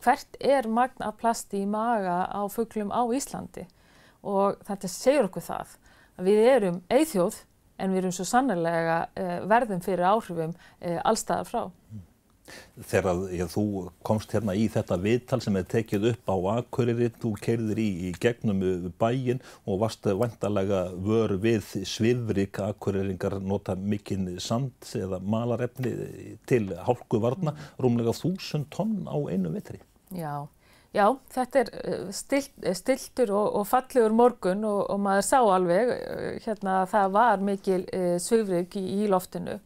Hvert 0.00 0.36
er 0.40 0.68
magna 0.68 1.12
plasti 1.12 1.62
í 1.64 1.66
maga 1.68 2.24
á 2.30 2.48
fugglum 2.48 2.92
á 2.92 3.04
Íslandi? 3.12 3.66
Og 4.22 4.60
þetta 4.68 4.92
segir 4.92 5.28
okkur 5.28 5.46
það 5.46 5.78
að 6.20 6.28
við 6.28 6.44
erum 6.52 6.82
eithjóð 6.92 7.40
en 7.80 7.94
við 7.94 8.02
erum 8.02 8.14
svo 8.14 8.28
sannarlega 8.28 9.00
uh, 9.08 9.34
verðum 9.48 9.82
fyrir 9.84 10.06
áhrifum 10.10 10.54
uh, 10.54 11.00
allstaðar 11.04 11.48
frá. 11.48 11.62
Þegar 12.90 13.20
já, 13.30 13.44
þú 13.50 13.64
komst 14.06 14.32
hérna 14.34 14.56
í 14.58 14.64
þetta 14.72 14.96
viðtal 15.00 15.38
sem 15.44 15.56
er 15.60 15.66
tekið 15.70 16.06
upp 16.12 16.32
á 16.32 16.36
Akureyri, 16.56 17.10
þú 17.22 17.32
keirðir 17.44 17.78
í, 17.82 17.88
í 18.08 18.12
gegnum 18.20 18.62
bæin 18.98 19.42
og 19.64 19.82
varst 19.84 20.08
vantarlega 20.08 20.82
vör 20.98 21.36
við 21.42 21.86
svifrik 21.88 22.58
Akureyringar 22.64 23.38
nota 23.44 23.76
mikinn 23.78 24.32
sand 24.42 24.90
eða 24.98 25.20
malarefni 25.22 25.94
til 26.50 26.64
hálkuvarna, 26.74 27.54
mm. 27.54 27.68
rúmlega 27.84 28.16
þúsund 28.16 28.70
tonn 28.74 29.04
á 29.06 29.16
einu 29.30 29.54
vitri. 29.54 29.78
Já. 30.10 30.48
Já, 30.90 31.04
þetta 31.30 31.60
er 31.60 31.68
eh, 31.78 32.06
stilt, 32.10 32.56
eh, 32.66 32.74
stiltur 32.74 33.30
og, 33.30 33.60
og 33.60 33.66
fallegur 33.70 34.14
morgun 34.16 34.64
og, 34.66 34.80
og 34.90 34.98
maður 34.98 35.26
sá 35.28 35.36
alveg 35.38 35.92
eh, 35.94 36.40
hérna 36.42 36.80
að 36.80 36.88
það 36.96 37.12
var 37.14 37.44
mikil 37.46 37.84
e, 37.94 38.00
svifrik 38.18 38.74
í, 38.80 38.82
í 39.04 39.06
loftinu. 39.10 39.60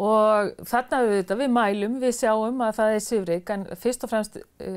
Og 0.00 0.50
þarna 0.70 1.00
við 1.04 1.16
þetta, 1.20 1.36
við 1.38 1.52
mælum, 1.54 1.96
við 2.02 2.14
sjáum 2.18 2.60
að 2.66 2.76
það 2.80 2.94
er 2.96 3.04
svifrik 3.04 3.52
en 3.54 3.64
fyrst 3.78 4.06
og 4.06 4.10
fremst 4.10 4.38
e, 4.38 4.72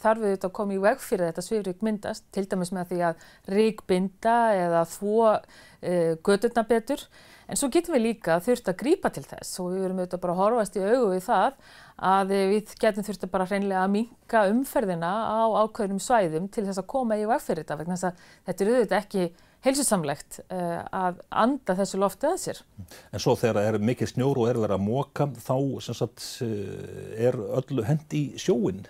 þarf 0.00 0.22
við 0.24 0.34
þetta 0.34 0.50
að 0.50 0.54
koma 0.58 0.76
í 0.76 0.82
veg 0.84 1.00
fyrir 1.04 1.30
þetta 1.30 1.44
svifrik 1.48 1.84
myndast, 1.84 2.26
til 2.32 2.44
dæmis 2.48 2.72
með 2.76 2.92
því 2.92 3.00
að 3.08 3.26
ríkbinda 3.54 4.38
eða 4.58 4.84
þvó 4.92 5.30
e, 5.30 5.94
gödurna 6.24 6.66
betur. 6.68 7.04
En 7.48 7.60
svo 7.60 7.68
getum 7.72 7.96
við 7.96 8.06
líka 8.10 8.38
þurft 8.44 8.68
að 8.72 8.80
grípa 8.80 9.12
til 9.12 9.24
þess 9.28 9.60
og 9.60 9.72
við 9.72 9.86
verum 9.86 10.00
auðvitað 10.00 10.24
bara 10.24 10.36
að 10.36 10.42
horfast 10.42 10.78
í 10.80 10.84
augu 10.84 11.10
við 11.12 11.26
það 11.28 11.58
að 11.94 12.34
við 12.34 12.74
getum 12.80 13.06
þurft 13.06 13.26
að 13.26 13.32
bara 13.32 13.46
hreinlega 13.48 13.82
að 13.84 13.92
minka 13.94 14.44
umferðina 14.50 15.10
á 15.30 15.42
ákveðnum 15.62 16.02
svæðum 16.02 16.48
til 16.50 16.66
þess 16.66 16.82
að 16.82 16.90
koma 16.90 17.18
í 17.20 17.26
vegferð 17.30 17.62
þetta 17.62 17.78
vegna 17.80 17.98
þess 17.98 18.08
að 18.08 18.24
þetta 18.48 18.64
er 18.64 18.72
auðvitað 18.72 18.98
ekki 18.98 19.26
heilsusamlegt 19.64 20.40
uh, 20.44 20.80
að 20.92 21.20
anda 21.30 21.76
þessu 21.78 22.00
lofti 22.02 22.28
að 22.28 22.40
sér. 22.42 22.62
En 23.14 23.22
svo 23.22 23.36
þegar 23.40 23.60
það 23.60 23.68
er 23.70 23.86
mikið 23.90 24.10
snjór 24.12 24.40
og 24.42 24.50
er 24.50 24.60
verið 24.60 24.76
að 24.76 24.84
móka 24.84 25.28
þá 25.40 25.56
sagt, 25.86 26.26
er 27.16 27.38
öllu 27.60 27.86
hend 27.86 28.18
í 28.18 28.24
sjóin, 28.40 28.82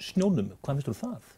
snjónum, 0.00 0.52
hvað 0.60 0.76
finnst 0.76 0.92
þú 0.92 0.94
um 0.94 1.00
það? 1.00 1.32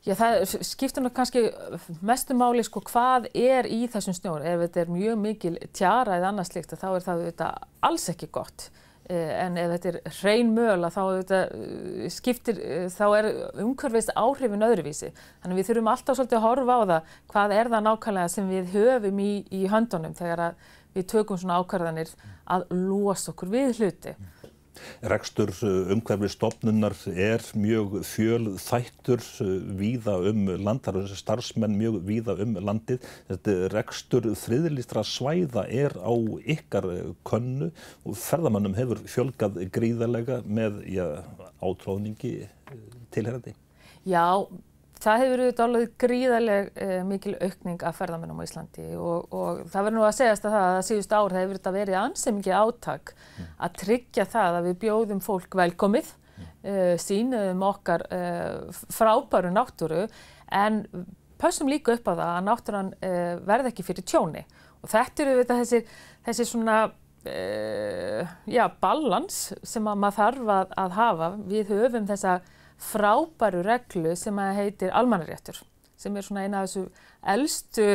Já, 0.00 0.14
það 0.16 0.42
skiptir 0.64 1.04
náttúrulega 1.04 1.16
kannski 1.18 1.98
mestu 2.08 2.34
máli 2.36 2.62
sko 2.64 2.80
hvað 2.88 3.26
er 3.36 3.66
í 3.68 3.82
þessum 3.92 4.16
snjór. 4.16 4.44
Ef 4.48 4.62
þetta 4.62 4.80
er 4.80 4.92
mjög 4.94 5.18
mikil 5.20 5.56
tjara 5.76 6.16
eða 6.16 6.30
annað 6.32 6.48
slikt 6.48 6.72
þá 6.72 6.86
er 6.94 7.04
það 7.04 7.24
þetta 7.26 7.48
alls 7.84 8.06
ekki 8.08 8.30
gott. 8.32 8.70
Eh, 9.10 9.30
en 9.42 9.56
ef 9.58 9.72
þetta 9.72 9.90
er 9.90 10.12
hrein 10.20 10.50
möl 10.54 10.84
þá 10.94 11.00
eh, 11.34 12.04
eh, 12.06 12.84
þá 12.94 13.06
er 13.16 13.26
umhverfist 13.58 14.12
áhrifin 14.14 14.62
öðruvísi. 14.62 15.10
Þannig 15.42 15.58
við 15.58 15.70
þurfum 15.70 15.90
alltaf 15.90 16.18
svolítið 16.18 16.38
að 16.38 16.44
horfa 16.44 16.76
á 16.78 16.82
það 16.90 17.16
hvað 17.32 17.54
er 17.56 17.70
það 17.72 17.86
nákvæmlega 17.88 18.32
sem 18.36 18.52
við 18.52 18.76
höfum 18.76 19.22
í, 19.24 19.32
í 19.50 19.62
höndunum 19.72 20.14
þegar 20.14 20.44
við 20.94 21.08
tökum 21.10 21.40
svona 21.42 21.58
ákvarðanir 21.58 22.12
að 22.54 22.68
losa 22.70 23.32
okkur 23.32 23.50
við 23.50 23.80
hluti. 23.80 24.14
Rekstur 25.12 25.52
uh, 25.64 25.92
umhverfistofnunar 25.94 26.96
er 27.12 27.44
mjög 27.58 28.00
fjöl 28.08 28.54
þættur 28.60 29.24
uh, 29.44 29.50
víða 29.80 30.16
um 30.30 30.48
landar 30.60 31.00
starfsmenn 31.16 31.78
mjög 31.78 32.00
víða 32.08 32.36
um 32.44 32.56
landið. 32.60 33.04
Þetta 33.30 33.56
rekstur 33.74 34.30
þriðlistra 34.38 35.04
svæða 35.06 35.66
er 35.68 35.96
á 36.00 36.14
ykkar 36.56 36.88
uh, 36.90 37.12
könnu 37.26 37.70
og 38.04 38.18
ferðamannum 38.20 38.76
hefur 38.78 39.02
fjölgað 39.10 39.62
gríðarlega 39.74 40.42
með 40.46 40.82
já, 40.90 41.06
átróðningi 41.62 42.34
tilherandi. 43.14 43.54
Já, 44.08 44.46
Það 45.00 45.22
hefur 45.22 45.42
auðvitað 45.42 45.64
alveg 45.64 45.92
gríðarleg 46.04 46.70
eh, 46.84 46.96
mikil 47.08 47.34
aukning 47.40 47.84
af 47.88 47.96
ferðamennum 47.96 48.40
á 48.40 48.44
Íslandi 48.44 48.88
og, 49.00 49.30
og 49.32 49.62
það 49.72 49.86
verður 49.86 49.96
nú 49.96 50.06
að 50.06 50.16
segjast 50.18 50.44
að 50.44 50.56
það 50.56 50.66
að 50.72 50.82
síðust 50.90 51.14
ár 51.16 51.36
hefur 51.38 51.58
þetta 51.58 51.72
verið 51.76 52.00
ansið 52.02 52.36
mikið 52.36 52.56
áttak 52.58 53.14
mm. 53.16 53.46
að 53.64 53.78
tryggja 53.84 54.26
það 54.34 54.58
að 54.58 54.68
við 54.68 54.76
bjóðum 54.84 55.22
fólk 55.24 55.56
velkomið, 55.62 56.12
mm. 56.36 56.50
eh, 56.72 56.94
sínuðum 57.00 57.64
okkar 57.70 58.04
eh, 58.12 58.82
frábæru 58.92 59.54
náttúru 59.56 60.04
en 60.60 60.82
pausum 61.40 61.70
líka 61.72 61.96
upp 61.96 62.10
á 62.10 62.12
það 62.12 62.26
að 62.28 62.46
náttúran 62.50 62.94
eh, 63.00 63.34
verð 63.48 63.70
ekki 63.70 63.86
fyrir 63.86 64.04
tjóni 64.04 64.44
og 64.80 64.90
þetta 64.92 65.24
eru 65.24 65.36
auðvitað 65.36 65.62
þessi, 65.62 65.80
þessi 66.28 66.48
svona 66.48 66.78
eh, 67.28 68.28
já, 68.50 68.64
balans 68.80 69.42
sem 69.62 69.84
maður 69.84 70.16
þarf 70.16 70.54
að, 70.56 70.74
að 70.84 70.96
hafa. 70.96 71.30
Við 71.50 71.74
höfum 71.74 72.08
þessa 72.08 72.38
frábæru 72.80 73.64
reglu 73.66 74.14
sem 74.16 74.38
að 74.40 74.56
heitir 74.60 74.94
almannaréttur 74.96 75.60
sem 76.00 76.16
er 76.16 76.24
svona 76.24 76.46
eina 76.46 76.62
af 76.62 76.70
þessu 76.70 76.86
eldstu 77.34 77.86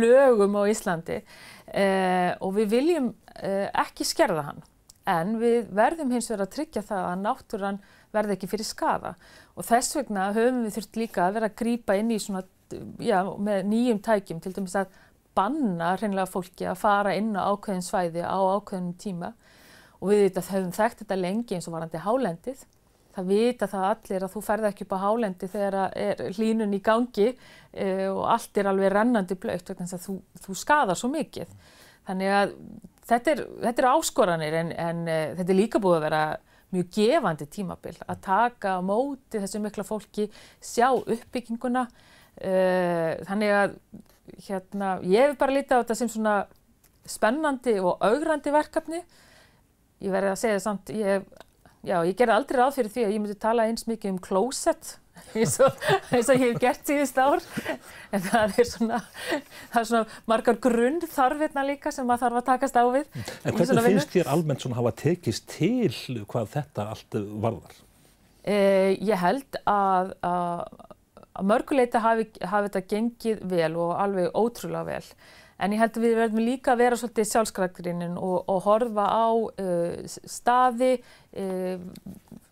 lögum 0.00 0.56
á 0.58 0.62
Íslandi 0.70 1.18
eh, 1.18 2.32
og 2.38 2.54
við 2.58 2.72
viljum 2.76 3.08
eh, 3.40 3.66
ekki 3.74 4.06
skerða 4.06 4.50
hann. 4.50 4.60
En 5.06 5.36
við 5.38 5.70
verðum 5.74 6.12
hins 6.14 6.30
vegar 6.30 6.46
að 6.46 6.52
tryggja 6.56 6.82
það 6.86 7.08
að 7.08 7.24
náttúran 7.24 7.80
verði 8.14 8.36
ekki 8.36 8.50
fyrir 8.50 8.66
skada 8.66 9.14
og 9.54 9.66
þess 9.66 9.98
vegna 9.98 10.28
höfum 10.34 10.64
við 10.64 10.78
þurft 10.78 11.00
líka 11.00 11.26
að 11.26 11.36
vera 11.38 11.50
að 11.50 11.58
grýpa 11.62 11.98
inn 11.98 12.10
í 12.14 12.20
svona, 12.22 12.42
já, 13.02 13.20
með 13.22 13.68
nýjum 13.70 14.00
tækjum 14.06 14.42
til 14.42 14.54
dæmis 14.56 14.78
að 14.78 14.94
banna 15.36 15.92
hreinlega 15.98 16.30
fólki 16.30 16.66
að 16.66 16.80
fara 16.80 17.14
inn 17.18 17.34
á 17.38 17.46
ákveðin 17.52 17.84
svæði 17.84 18.24
á 18.24 18.38
ákveðin 18.38 18.94
tíma. 19.02 19.34
Og 20.00 20.12
við 20.12 20.38
höfum 20.38 20.72
þekkt 20.74 21.02
þetta 21.02 21.18
lengi 21.20 21.56
eins 21.56 21.68
og 21.68 21.76
varandi 21.76 22.02
hálendið 22.02 22.64
það 23.16 23.30
vita 23.30 23.68
það 23.70 23.86
allir 23.90 24.24
að 24.26 24.32
þú 24.34 24.42
ferð 24.44 24.68
ekki 24.68 24.84
upp 24.84 24.94
á 24.96 25.04
hálendi 25.04 25.48
þegar 25.52 25.76
er 25.96 26.18
hlínun 26.36 26.76
í 26.76 26.80
gangi 26.84 27.28
e, 27.32 27.86
og 28.10 28.24
allt 28.34 28.60
er 28.60 28.68
alveg 28.70 28.92
rennandi 28.92 29.38
blöytt 29.40 29.72
vegna 29.72 29.86
þess 29.88 29.96
að 29.96 30.04
þú, 30.06 30.16
þú 30.44 30.56
skadar 30.60 31.00
svo 31.00 31.10
mikið. 31.12 31.54
Þannig 32.06 32.34
að 32.38 32.52
þetta 33.08 33.32
er, 33.32 33.40
þetta 33.62 33.82
er 33.82 33.88
áskoranir 33.92 34.58
en, 34.60 34.74
en 34.88 35.00
e, 35.08 35.20
þetta 35.38 35.54
er 35.54 35.60
líka 35.62 35.80
búið 35.82 35.98
að 36.00 36.06
vera 36.08 36.24
mjög 36.74 36.90
gefandi 36.96 37.46
tímabil 37.56 37.94
að 38.04 38.20
taka 38.26 38.76
á 38.76 38.80
móti 38.84 39.40
þessu 39.40 39.62
mikla 39.64 39.86
fólki, 39.86 40.28
sjá 40.60 40.90
uppbygginguna. 40.92 41.86
E, 42.36 42.52
þannig 43.24 43.54
að 43.62 43.78
hérna, 44.44 44.96
ég 45.06 45.30
hef 45.30 45.40
bara 45.40 45.56
litið 45.56 45.78
á 45.78 45.80
þetta 45.80 45.98
sem 46.02 46.12
svona 46.12 46.36
spennandi 47.06 47.78
og 47.80 48.02
augrandi 48.04 48.52
verkefni. 48.52 49.00
Ég 50.04 50.12
verði 50.12 50.34
að 50.34 50.40
segja 50.42 50.60
samt, 50.60 50.92
ég 50.92 51.16
hef 51.16 51.44
Já, 51.86 52.00
ég 52.02 52.16
gerði 52.18 52.34
aldrei 52.34 52.58
ráð 52.60 52.78
fyrir 52.80 52.92
því 52.92 53.02
að 53.06 53.12
ég 53.14 53.20
myndi 53.22 53.36
tala 53.38 53.66
eins 53.70 53.86
mikið 53.86 54.16
um 54.16 54.22
klósett 54.22 54.96
eins 55.36 55.54
og, 55.64 55.84
eins 56.12 56.28
og 56.32 56.40
ég 56.40 56.52
hef 56.52 56.58
gert 56.60 56.88
síðust 56.88 57.18
ár 57.20 57.44
en 58.14 58.24
það 58.24 58.58
er 58.60 58.68
svona, 58.68 58.98
það 59.72 59.78
er 59.80 59.88
svona 59.90 60.18
margar 60.28 60.58
grunn 60.66 61.00
þarfirna 61.04 61.64
líka 61.68 61.92
sem 61.94 62.06
maður 62.08 62.26
þarf 62.26 62.40
að 62.40 62.46
takast 62.50 62.78
á 62.78 62.84
við. 62.92 63.08
En 63.44 63.56
hvernig 63.56 63.86
finnst 63.88 64.12
þér 64.12 64.32
almennt 64.34 64.64
svona 64.64 64.78
hafa 64.80 64.92
tekist 64.98 65.48
til 65.52 66.20
hvað 66.28 66.52
þetta 66.56 66.88
allt 66.94 67.18
varðar? 67.46 67.78
Eh, 68.46 68.92
ég 69.02 69.18
held 69.18 69.58
að, 69.66 70.12
að, 70.26 70.92
að 71.34 71.48
mörguleita 71.50 72.02
hafi, 72.04 72.28
hafi 72.42 72.68
þetta 72.68 72.84
gengið 72.92 73.42
vel 73.50 73.72
og 73.82 73.96
alveg 73.98 74.30
ótrúlega 74.38 74.86
vel. 74.90 75.16
En 75.56 75.72
ég 75.72 75.80
held 75.80 75.96
að 75.96 76.04
við 76.04 76.18
verðum 76.18 76.44
líka 76.44 76.74
að 76.74 76.82
vera 76.82 76.96
svolítið 77.00 77.28
sjálfskragrinnin 77.30 78.16
og, 78.20 78.42
og 78.52 78.58
horfa 78.66 79.06
á 79.08 79.28
uh, 79.32 80.16
staði, 80.28 80.96
uh, 81.40 81.78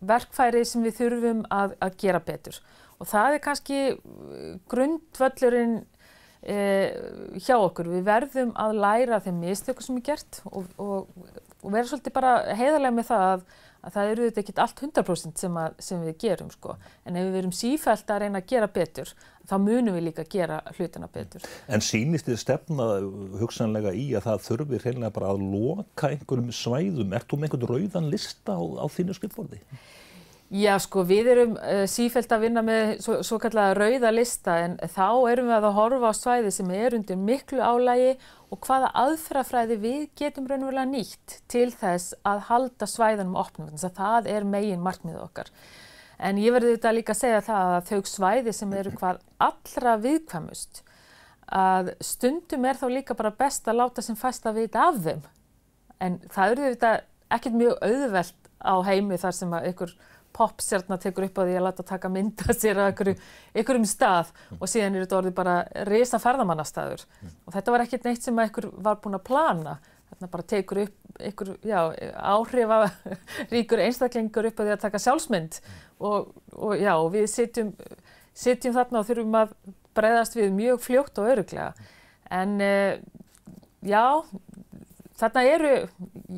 verkfæri 0.01 0.63
sem 0.65 0.85
við 0.85 0.97
þurfum 1.03 1.43
að, 1.53 1.75
að 1.85 1.99
gera 2.01 2.21
betur. 2.25 2.57
Og 2.97 3.09
það 3.11 3.37
er 3.37 3.43
kannski 3.45 3.81
uh, 3.93 4.55
grundvöllurinn 4.71 5.77
uh, 5.83 6.89
hjá 7.37 7.55
okkur. 7.59 7.91
Við 7.93 8.09
verðum 8.09 8.55
að 8.57 8.81
læra 8.81 9.21
þeim 9.21 9.43
mistöku 9.43 9.85
sem 9.85 10.01
er 10.01 10.07
gert 10.09 10.41
og, 10.49 10.65
og, 10.81 11.29
og 11.61 11.69
vera 11.69 11.85
svolítið 11.91 12.17
bara 12.17 12.35
heiðarlega 12.57 12.97
með 12.97 13.09
það 13.11 13.27
að 13.29 13.47
að 13.85 13.95
það 13.95 14.11
eru 14.11 14.27
þetta 14.27 14.41
ekkert 14.41 14.61
allt 14.63 14.81
100% 14.81 15.41
sem, 15.43 15.57
að, 15.61 15.75
sem 15.87 16.03
við 16.05 16.17
gerum 16.23 16.51
sko. 16.53 16.75
En 17.05 17.17
ef 17.19 17.27
við 17.27 17.37
verum 17.37 17.53
sífælt 17.55 18.11
að 18.11 18.21
reyna 18.23 18.41
að 18.41 18.47
gera 18.51 18.69
betur, 18.77 19.11
þá 19.45 19.55
munum 19.61 19.97
við 19.97 20.07
líka 20.07 20.25
að 20.25 20.31
gera 20.33 20.59
hlutina 20.77 21.09
betur. 21.13 21.45
En 21.69 21.85
sínist 21.85 22.29
þið 22.29 22.39
stefna 22.41 22.87
hugsanlega 23.41 23.93
í 23.93 24.07
að 24.17 24.29
það 24.29 24.47
þurfi 24.47 24.81
reynilega 24.81 25.17
bara 25.19 25.33
að 25.35 25.45
loka 25.53 26.11
einhverjum 26.13 26.55
svæðum? 26.55 27.13
Ert 27.17 27.29
þú 27.29 27.39
með 27.41 27.49
einhvern 27.49 27.69
rauðan 27.75 28.09
lista 28.13 28.57
á, 28.57 28.63
á 28.81 28.85
þínu 28.89 29.17
skrifborði? 29.19 29.61
Já, 30.55 30.75
sko, 30.79 31.01
við 31.03 31.27
erum 31.33 31.55
uh, 31.57 31.83
sífælt 31.89 32.31
að 32.31 32.43
vinna 32.45 32.61
með 32.63 32.91
svo, 33.03 33.17
svo 33.25 33.39
kallega 33.43 33.73
rauða 33.75 34.11
lista 34.13 34.53
en 34.63 34.75
þá 34.93 35.07
erum 35.31 35.49
við 35.49 35.55
að 35.57 35.75
horfa 35.75 36.11
á 36.11 36.13
svæði 36.15 36.51
sem 36.53 36.69
er 36.71 36.95
undir 36.95 37.17
miklu 37.19 37.59
álægi 37.59 38.13
og 38.53 38.61
hvaða 38.63 38.91
aðfrafræði 39.01 39.77
við 39.81 40.05
getum 40.15 40.47
raunverulega 40.47 40.87
nýtt 40.87 41.39
til 41.51 41.67
þess 41.73 42.15
að 42.23 42.45
halda 42.51 42.87
svæðanum 42.87 43.35
opnum, 43.41 43.73
þannig 43.73 43.89
að 43.89 43.99
það 43.99 44.31
er 44.35 44.47
megin 44.53 44.85
markmið 44.85 45.19
okkar. 45.25 45.51
En 46.23 46.39
ég 46.39 46.55
verði 46.55 46.77
þetta 46.77 46.95
líka 46.95 47.15
að 47.17 47.21
segja 47.25 47.43
það 47.49 47.73
að 47.73 47.91
þau 47.91 48.11
svæði 48.13 48.55
sem 48.55 48.79
eru 48.79 48.95
hvað 48.95 49.21
allra 49.49 49.99
viðkvæmust, 50.05 50.83
að 51.51 51.93
stundum 52.05 52.69
er 52.69 52.79
þá 52.79 52.87
líka 52.93 53.17
bara 53.17 53.35
best 53.35 53.67
að 53.67 53.81
láta 53.81 54.05
sem 54.05 54.15
fæst 54.15 54.47
að 54.47 54.61
vita 54.61 54.87
af 54.87 55.03
þeim. 55.03 55.27
En 55.99 56.19
það 56.31 56.55
eru 56.55 56.71
þetta 56.71 56.97
ekkert 57.35 57.59
mjög 57.59 57.79
auðvelt 57.83 58.51
á 58.63 58.75
heimi 58.87 59.17
þar 59.19 59.35
sem 59.35 59.53
að 59.53 59.73
ykkur 59.73 59.97
popstjarnar 60.35 60.99
tekur 61.01 61.27
upp 61.29 61.39
á 61.39 61.43
því 61.47 61.55
að 61.55 61.65
láta 61.65 61.85
taka 61.87 62.11
mynda 62.11 62.55
sér 62.55 62.81
að 62.83 63.13
ykkurum 63.55 63.87
stað 63.87 64.33
og 64.59 64.67
síðan 64.67 64.97
er 64.97 65.05
þetta 65.05 65.19
orðið 65.21 65.37
bara 65.37 65.55
reysa 65.87 66.19
ferðamannastæður 66.21 67.05
og 67.23 67.55
þetta 67.55 67.75
var 67.75 67.85
ekkert 67.85 68.09
neitt 68.09 68.27
sem 68.27 68.41
ykkur 68.45 68.69
var 68.83 68.99
búin 69.03 69.19
að 69.19 69.27
plana. 69.29 69.79
Þarna 70.11 70.31
bara 70.31 70.45
tekur 70.45 70.83
upp 70.83 71.05
ykkur, 71.25 71.55
já, 71.65 71.79
áhrifa 72.19 72.91
ríkur 73.53 73.81
einstaklingur 73.81 74.51
upp 74.51 74.59
á 74.59 74.63
því 74.63 74.75
að 74.75 74.83
taka 74.83 75.01
sjálfsmynd. 75.01 75.59
Og, 76.03 76.29
og 76.51 76.75
já, 76.77 76.93
við 77.11 77.27
sitjum, 77.31 77.71
sitjum 78.35 78.75
þarna 78.75 79.01
og 79.01 79.09
þurfum 79.09 79.37
að 79.39 79.55
breyðast 79.95 80.35
við 80.35 80.51
mjög 80.55 80.81
fljótt 80.83 81.21
og 81.21 81.29
öruglega 81.31 81.71
en 82.33 82.57
uh, 82.59 82.97
já, 83.85 84.05
þarna 85.19 85.45
eru, 85.47 85.73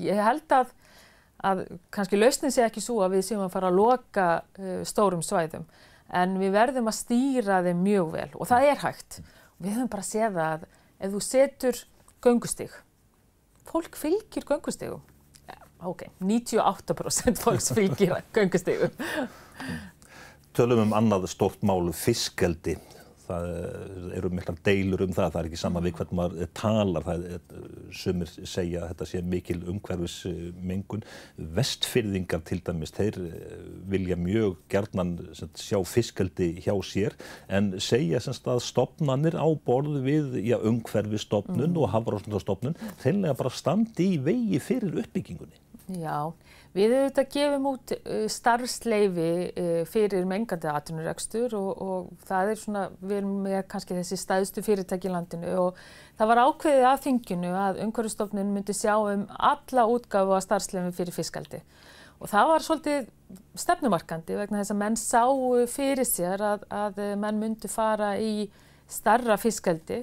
ég 0.04 0.22
held 0.22 0.54
að 0.54 0.74
að 1.46 1.66
kannski 1.94 2.18
lausnin 2.18 2.54
sé 2.54 2.64
ekki 2.66 2.82
svo 2.82 3.02
að 3.06 3.18
við 3.18 3.28
séum 3.28 3.44
að 3.46 3.54
fara 3.54 3.70
að 3.70 3.78
loka 3.78 4.28
uh, 4.58 4.82
stórum 4.88 5.22
svæðum 5.26 5.68
en 6.08 6.38
við 6.40 6.56
verðum 6.56 6.90
að 6.90 7.00
stýra 7.02 7.60
þeim 7.66 7.84
mjög 7.84 8.12
vel 8.16 8.30
og 8.34 8.50
það 8.50 8.70
er 8.72 8.82
hægt. 8.86 9.20
Við 9.58 9.76
höfum 9.76 9.92
bara 9.92 10.06
séð 10.06 10.40
að 10.42 10.66
ef 10.98 11.14
þú 11.14 11.22
setur 11.26 11.82
göngustíg, 12.24 12.74
fólk 13.68 13.98
fylgir 14.00 14.48
göngustígum. 14.48 15.04
Ok, 15.86 16.08
98% 16.24 17.38
fólks 17.38 17.70
fylgir 17.78 18.16
göngustígum. 18.36 18.94
Tölum 20.58 20.88
um 20.88 20.96
annað 20.98 21.28
stort 21.30 21.62
mál, 21.62 21.92
fiskeldi. 21.94 22.80
Það 23.28 23.48
eru 24.18 24.32
miklar 24.34 24.58
deilur 24.66 25.04
um 25.06 25.14
það, 25.16 25.32
það 25.34 25.40
er 25.42 25.50
ekki 25.50 25.60
sama 25.62 25.84
við 25.84 25.96
hvernig 25.98 26.20
maður 26.20 26.52
talar, 26.58 27.06
það 27.08 27.26
er, 27.36 27.44
sumir 27.98 28.32
segja 28.38 28.84
að 28.84 28.92
þetta 28.92 29.10
sé 29.12 29.22
mikil 29.36 29.60
umhverfismengun. 29.74 31.06
Vestfyrðingar 31.58 32.44
til 32.48 32.60
dæmis, 32.66 32.94
þeir 32.98 33.20
vilja 33.92 34.18
mjög 34.20 34.58
gerðnan 34.72 35.16
sjá 35.58 35.80
fiskaldi 35.88 36.54
hjá 36.66 36.74
sér 36.86 37.18
en 37.52 37.74
segja 37.84 38.22
semst 38.24 38.48
að 38.50 38.64
stopnannir 38.66 39.38
á 39.38 39.48
borðu 39.68 40.02
við 40.06 40.40
já, 40.46 40.58
umhverfistofnun 40.58 41.72
mm. 41.72 41.80
og 41.82 41.94
hafrásnundastofnun 41.96 42.78
þeirlega 43.04 43.38
bara 43.40 43.54
standi 43.54 44.14
í 44.16 44.20
vegi 44.24 44.62
fyrir 44.64 45.02
uppbyggingunni. 45.04 45.64
Já, 45.88 46.34
Við 46.76 46.94
auðvitað 46.98 47.30
gefum 47.34 47.68
út 47.72 47.94
uh, 47.96 48.26
starfsleifi 48.32 49.30
uh, 49.48 49.82
fyrir 49.90 50.28
mengandi 50.30 50.70
atvinnurekstur 50.72 51.56
og, 51.58 51.70
og 51.82 52.28
það 52.28 52.52
er 52.52 52.62
svona, 52.62 52.86
við 53.02 53.20
erum 53.22 53.36
með 53.46 53.60
kannski 53.72 53.98
þessi 53.98 54.20
staðstu 54.22 54.64
fyrirtæki 54.66 55.10
í 55.10 55.14
landinu 55.14 55.54
og 55.62 55.82
það 56.20 56.32
var 56.34 56.44
ákveðið 56.46 56.88
af 56.92 57.04
þinginu 57.06 57.54
að 57.64 57.84
umhverfstofnun 57.86 58.54
myndi 58.56 58.76
sjá 58.78 58.96
um 59.00 59.28
alla 59.38 59.88
útgáfu 59.94 60.38
á 60.38 60.40
starfsleifi 60.44 60.96
fyrir 61.00 61.16
fiskaldi 61.16 61.62
og 62.18 62.32
það 62.32 62.52
var 62.52 62.66
svolítið 62.66 63.10
stefnumarkandi 63.62 64.38
vegna 64.40 64.62
þess 64.62 64.74
að 64.74 64.80
menn 64.82 64.98
sáu 64.98 65.68
fyrir 65.70 66.08
sér 66.08 66.42
að, 66.42 66.66
að 66.74 67.02
menn 67.22 67.42
myndi 67.42 67.70
fara 67.70 68.16
í 68.18 68.48
starra 68.90 69.38
fiskaldi. 69.40 70.02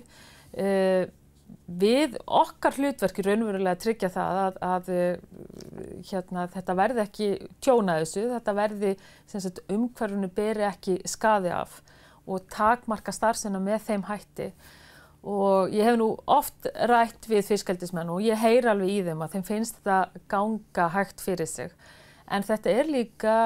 Uh, 0.55 1.09
við 1.67 2.17
okkar 2.27 2.77
hlutverki 2.79 3.25
raunverulega 3.25 3.81
tryggja 3.81 4.11
það 4.13 4.41
að, 4.43 4.61
að 4.69 4.91
hérna, 6.11 6.47
þetta 6.53 6.77
verði 6.79 7.03
ekki 7.05 7.29
tjóna 7.65 7.99
þessu, 8.03 8.29
þetta 8.35 8.57
verði 8.59 8.95
umhverfunu 9.75 10.31
beri 10.35 10.67
ekki 10.69 10.99
skaði 11.09 11.53
af 11.57 11.81
og 12.25 12.47
takmarka 12.53 13.13
starfsina 13.13 13.61
með 13.61 13.85
þeim 13.89 14.07
hætti. 14.09 14.49
Og 15.25 15.73
ég 15.73 15.89
hef 15.89 15.97
nú 15.97 16.11
oft 16.29 16.67
rætt 16.89 17.29
við 17.31 17.47
fiskaldismenn 17.49 18.13
og 18.13 18.25
ég 18.25 18.41
heyr 18.41 18.69
alveg 18.69 18.93
í 18.93 19.03
þeim 19.07 19.23
að 19.25 19.37
þeim 19.37 19.47
finnst 19.49 19.79
þetta 19.81 20.25
ganga 20.29 20.89
hægt 20.93 21.25
fyrir 21.25 21.49
sig. 21.49 21.73
En 22.29 22.45
þetta 22.45 22.73
er 22.73 22.91
líka 22.93 23.37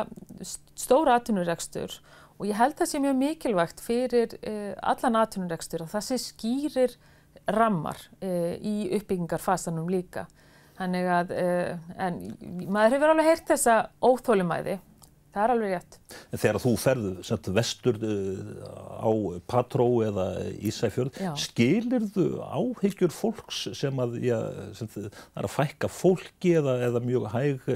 stóra 0.79 1.19
atvinnurekstur 1.19 2.01
og 2.39 2.47
ég 2.47 2.59
held 2.59 2.77
að 2.77 2.83
það 2.83 2.91
sé 2.91 3.03
mjög 3.03 3.17
mikilvægt 3.19 3.81
fyrir 3.83 4.35
uh, 4.39 4.75
allan 4.91 5.19
atvinnurekstur 5.23 5.85
að 5.85 5.95
það 5.95 6.05
sé 6.09 6.19
skýrir 6.23 6.99
rammar 7.55 8.01
uh, 8.23 8.57
í 8.61 8.91
uppbyggingarfasanum 8.99 9.89
líka. 9.93 10.27
Þannig 10.79 11.09
að, 11.11 11.33
uh, 11.35 11.97
en 11.99 12.21
maður 12.69 12.99
hefur 12.99 13.15
alveg 13.15 13.33
heyrt 13.33 13.49
þessa 13.49 13.79
óþólumæði, 14.05 14.77
það 15.35 15.43
er 15.45 15.53
alveg 15.55 15.73
rétt. 15.75 15.97
En 16.31 16.41
þegar 16.43 16.59
þú 16.63 16.73
ferðu 16.83 17.11
semt, 17.27 17.49
vestur 17.57 17.99
uh, 18.07 18.53
á 19.03 19.11
Patró 19.51 19.89
eða 20.07 20.27
Ísæfjörð, 20.71 21.19
skilir 21.41 22.07
þú 22.15 22.27
áhyggjur 22.45 23.15
fólks 23.15 23.65
sem 23.81 24.05
að, 24.05 24.19
já, 24.29 24.39
sem 24.79 24.93
það 24.93 25.09
er 25.11 25.49
að 25.49 25.55
fækka 25.57 25.91
fólki 25.93 26.55
eða, 26.61 26.77
eða 26.91 27.05
mjög 27.07 27.27
hæg 27.35 27.73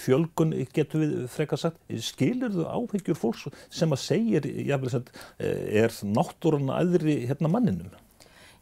fjölgun, 0.00 0.54
getur 0.72 1.02
við 1.02 1.18
frekar 1.32 1.60
sagt, 1.60 1.82
skilir 2.06 2.54
þú 2.54 2.68
áhyggjur 2.70 3.18
fólks 3.18 3.48
sem 3.72 3.92
að 3.92 4.04
segir, 4.04 4.48
jáfnvel, 4.70 5.02
er 5.42 6.00
náttúrun 6.14 6.72
aðri 6.72 7.22
hérna 7.26 7.50
manninum? 7.52 7.92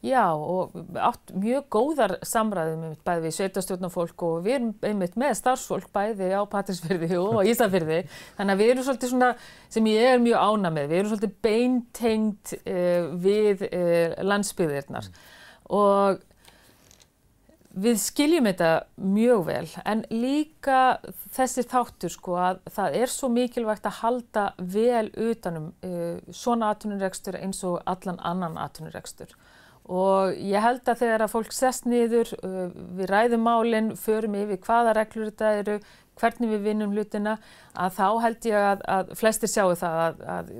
Já 0.01 0.33
og 0.33 0.73
átt 0.97 1.33
mjög 1.37 1.67
góðar 1.69 2.15
samræðum 2.25 2.85
um 2.89 2.93
bæði 3.05 3.27
við 3.27 3.35
sveitastjórnarfólk 3.37 4.23
og 4.25 4.39
við 4.47 4.55
erum 4.55 4.71
einmitt 4.89 5.19
með 5.21 5.35
starfsfólk 5.43 5.91
bæði 5.93 6.31
á 6.33 6.41
Patrísfyrði 6.49 7.19
og 7.21 7.45
Ísafyrði 7.45 7.99
þannig 8.39 8.55
að 8.55 8.63
við 8.63 8.73
erum 8.73 8.87
svolítið 8.87 9.13
svona 9.13 9.29
sem 9.69 9.91
ég 9.93 10.15
er 10.15 10.25
mjög 10.25 10.47
ána 10.49 10.73
með, 10.73 10.89
við 10.89 11.03
erum 11.03 11.13
svolítið 11.13 11.37
beintengt 11.45 12.55
uh, 12.63 13.13
við 13.27 13.67
uh, 13.69 14.17
landsbyðirnar 14.25 15.11
mm. 15.11 15.21
og 15.77 16.25
við 17.85 18.01
skiljum 18.03 18.49
þetta 18.49 18.73
mjög 19.05 19.47
vel 19.53 19.69
en 19.85 20.07
líka 20.09 20.81
þessi 21.37 21.69
þáttur 21.69 22.17
sko 22.17 22.41
að 22.41 22.65
það 22.73 23.01
er 23.05 23.17
svo 23.19 23.29
mikilvægt 23.37 23.85
að 23.93 24.01
halda 24.01 24.49
vel 24.59 25.13
utanum 25.29 25.71
uh, 25.85 26.17
svona 26.33 26.73
atvinnurekstur 26.73 27.37
eins 27.45 27.61
og 27.69 27.83
allan 27.85 28.25
annan 28.25 28.57
atvinnurekstur 28.65 29.37
og 29.91 30.37
ég 30.39 30.63
held 30.63 30.87
að 30.87 31.01
þegar 31.03 31.25
að 31.25 31.33
fólk 31.33 31.55
sest 31.55 31.89
niður, 31.91 32.31
uh, 32.47 32.69
við 32.99 33.11
ræðum 33.11 33.43
málinn, 33.43 33.91
förum 33.99 34.39
yfir 34.39 34.63
hvaða 34.63 34.95
reglur 35.01 35.33
þetta 35.33 35.51
eru, 35.65 35.77
hvernig 36.21 36.51
við 36.53 36.65
vinnum 36.69 36.95
hlutina, 36.95 37.37
að 37.75 37.95
þá 37.97 38.07
held 38.25 38.49
ég 38.51 38.65
að, 38.71 38.83
að 38.95 39.13
flestir 39.19 39.51
sjáu 39.51 39.73
það 39.79 40.01
að, 40.05 40.25
að 40.35 40.51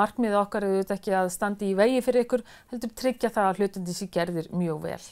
markmiðið 0.00 0.40
okkar 0.40 0.66
eru 0.66 0.78
auðvitað 0.80 0.96
ekki 0.98 1.14
að 1.20 1.34
standi 1.34 1.68
í 1.70 1.76
vegi 1.78 2.00
fyrir 2.04 2.26
ykkur, 2.26 2.42
heldur 2.72 2.96
tryggja 2.98 3.30
það 3.34 3.50
að 3.50 3.60
hlutindi 3.60 3.94
sé 3.94 4.08
gerðir 4.12 4.50
mjög 4.52 4.82
vel. 4.88 5.04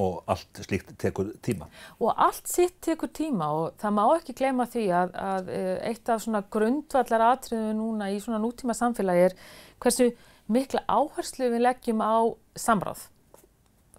Og 0.00 0.20
allt 0.30 0.60
slíkt 0.64 0.92
tekur 1.02 1.32
tíma? 1.42 1.66
Og 1.98 2.14
allt 2.14 2.46
sitt 2.46 2.76
tekur 2.82 3.10
tíma 3.14 3.48
og 3.58 3.78
það 3.82 3.96
má 3.96 4.02
ekki 4.14 4.36
gleyma 4.38 4.66
því 4.70 4.84
að, 4.94 5.14
að 5.18 5.54
uh, 5.54 5.72
eitt 5.90 6.12
af 6.14 6.22
svona 6.24 6.44
grundvallar 6.46 7.26
atriðu 7.32 7.72
núna 7.78 8.10
í 8.14 8.20
svona 8.22 8.38
nútíma 8.42 8.76
samfélagi 8.78 9.30
er 9.30 9.38
hversu 9.82 10.12
mikla 10.50 10.84
áherslu 10.86 11.50
við 11.50 11.66
leggjum 11.66 12.02
á 12.06 12.22
samráð 12.58 13.08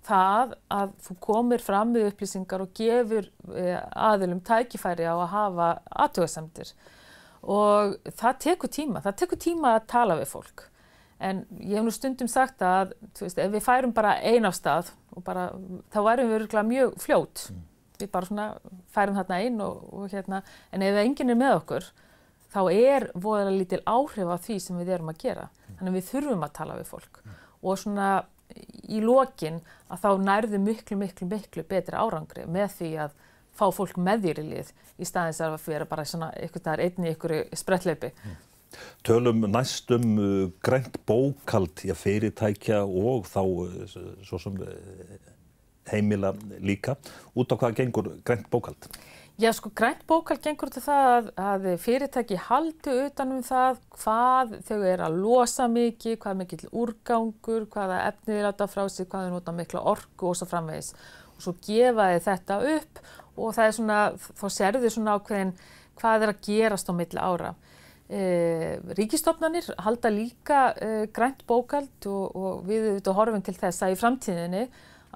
það 0.07 0.55
að 0.73 0.95
þú 1.05 1.17
komir 1.21 1.63
fram 1.63 1.93
með 1.93 2.09
upplýsingar 2.09 2.63
og 2.63 2.73
gefur 2.77 3.29
eh, 3.55 3.77
aðilum 3.93 4.41
tækifæri 4.45 5.05
á 5.05 5.13
að 5.13 5.31
hafa 5.35 5.69
aðtöðasemtir 6.05 6.73
og 7.41 7.95
það 8.17 8.41
tekur 8.45 8.71
tíma, 8.73 9.01
það 9.01 9.17
tekur 9.21 9.41
tíma 9.41 9.75
að 9.77 9.87
tala 9.93 10.17
við 10.19 10.29
fólk 10.33 10.67
en 11.21 11.43
ég 11.59 11.77
hef 11.77 11.85
nú 11.85 11.93
stundum 11.93 12.29
sagt 12.29 12.63
að 12.65 12.95
veist, 13.19 13.37
ef 13.37 13.51
við 13.53 13.65
færum 13.65 13.93
bara 13.93 14.17
ein 14.25 14.45
á 14.45 14.51
stað 14.53 14.91
bara, 15.25 15.51
þá 15.93 15.99
værum 16.07 16.31
við 16.31 16.37
örgulega 16.39 16.69
mjög 16.69 16.95
fljót 17.01 17.43
mm. 17.51 17.63
við 18.01 18.11
bara 18.13 18.29
svona 18.29 18.47
færum 18.93 19.17
þarna 19.19 19.41
einn 19.45 19.65
og, 19.65 19.83
og 19.93 20.13
hérna 20.13 20.41
en 20.73 20.85
ef 20.85 21.01
enginn 21.03 21.33
er 21.33 21.39
með 21.39 21.57
okkur 21.59 21.89
þá 22.51 22.61
er 22.73 23.07
voðalega 23.13 23.57
lítil 23.57 23.81
áhrif 23.85 24.33
af 24.33 24.45
því 24.47 24.59
sem 24.65 24.81
við 24.81 24.93
erum 24.97 25.13
að 25.13 25.21
gera 25.25 25.47
mm. 25.47 25.75
þannig 25.77 25.91
að 25.91 25.99
við 25.99 26.09
þurfum 26.09 26.47
að 26.47 26.55
tala 26.57 26.79
við 26.79 26.91
fólk 26.95 27.21
mm. 27.21 27.41
og 27.61 27.81
svona 27.83 28.11
í 28.91 29.01
lokin 29.03 29.59
að 29.91 30.03
þá 30.03 30.09
nærðu 30.27 30.61
miklu, 30.61 30.97
miklu, 30.99 31.27
miklu 31.31 31.65
betri 31.67 31.97
árangri 31.97 32.45
með 32.49 32.77
því 32.77 32.91
að 33.05 33.17
fá 33.57 33.65
fólk 33.75 33.99
með 33.99 34.27
þér 34.27 34.39
í 34.41 34.47
lið 34.51 34.71
í 35.01 35.07
staðins 35.07 35.41
að 35.43 35.57
vera 35.67 35.89
bara 35.89 36.05
svona 36.07 36.31
einhvern 36.37 36.69
veginn 36.71 36.85
einni 36.87 37.13
ykkur 37.15 37.35
sprettleipi. 37.57 38.11
Mm. 38.25 38.39
Tölum 39.03 39.43
næstum 39.51 40.05
uh, 40.15 40.49
grænt 40.63 40.95
bókald 41.07 41.83
í 41.83 41.91
að 41.91 41.99
fyrirtækja 42.05 42.83
og 42.85 43.27
þá 43.27 43.41
uh, 43.43 43.97
svo 44.23 44.39
sem 44.39 44.55
uh, 44.63 45.17
heimila 45.91 46.31
líka. 46.63 46.95
Út 47.35 47.51
á 47.51 47.55
hvað 47.59 47.81
gengur 47.81 48.13
grænt 48.23 48.47
bókald? 48.53 48.87
Já, 49.41 49.49
sko, 49.58 49.71
grænt 49.73 50.04
bókald 50.06 50.43
gengur 50.45 50.69
til 50.69 50.84
það 50.86 51.32
að, 51.41 51.63
fyrirtæki 51.82 52.36
haldi 52.45 52.91
utanum 53.08 53.39
það 53.41 53.80
hvað 53.95 54.51
þau 54.67 54.75
eru 54.86 55.06
að 55.08 55.15
losa 55.17 55.65
mikið, 55.71 56.17
hvað 56.21 56.36
mikill 56.38 56.67
úrgangur, 56.77 57.63
hvaða 57.73 57.95
efnið 58.12 58.38
er 58.38 58.49
átta 58.51 58.67
frá 58.69 58.84
sig, 58.86 59.08
hvað 59.10 59.23
þau 59.25 59.34
nota 59.34 59.54
mikla 59.58 59.82
orku 59.89 60.27
og 60.30 60.38
svo 60.38 60.45
framvegis. 60.51 60.91
Og 61.34 61.41
svo 61.41 61.56
gefa 61.65 62.12
þið 62.12 62.21
þetta 62.27 62.58
upp 62.75 63.01
og 63.34 63.56
það 63.58 63.65
er 63.65 63.73
svona, 63.80 64.01
þá 64.43 64.45
serðu 64.60 64.82
þið 64.84 64.93
svona 64.97 65.15
ákveðin 65.17 65.54
hvað 66.04 66.25
er 66.27 66.34
að 66.36 66.43
gerast 66.49 66.91
á 66.91 66.93
milli 66.99 67.23
ára. 67.32 67.54
E, 68.12 68.21
ríkistofnanir 68.99 69.71
halda 69.88 70.12
líka 70.13 70.60
e, 70.75 70.91
grænt 71.15 71.41
bókald 71.49 72.12
og, 72.12 72.38
og 72.38 72.62
við 72.69 72.91
auðvitað 72.91 73.17
horfum 73.17 73.47
til 73.49 73.58
þess 73.58 73.88
að 73.88 73.95
í 73.95 73.99
framtíðinni 74.04 74.63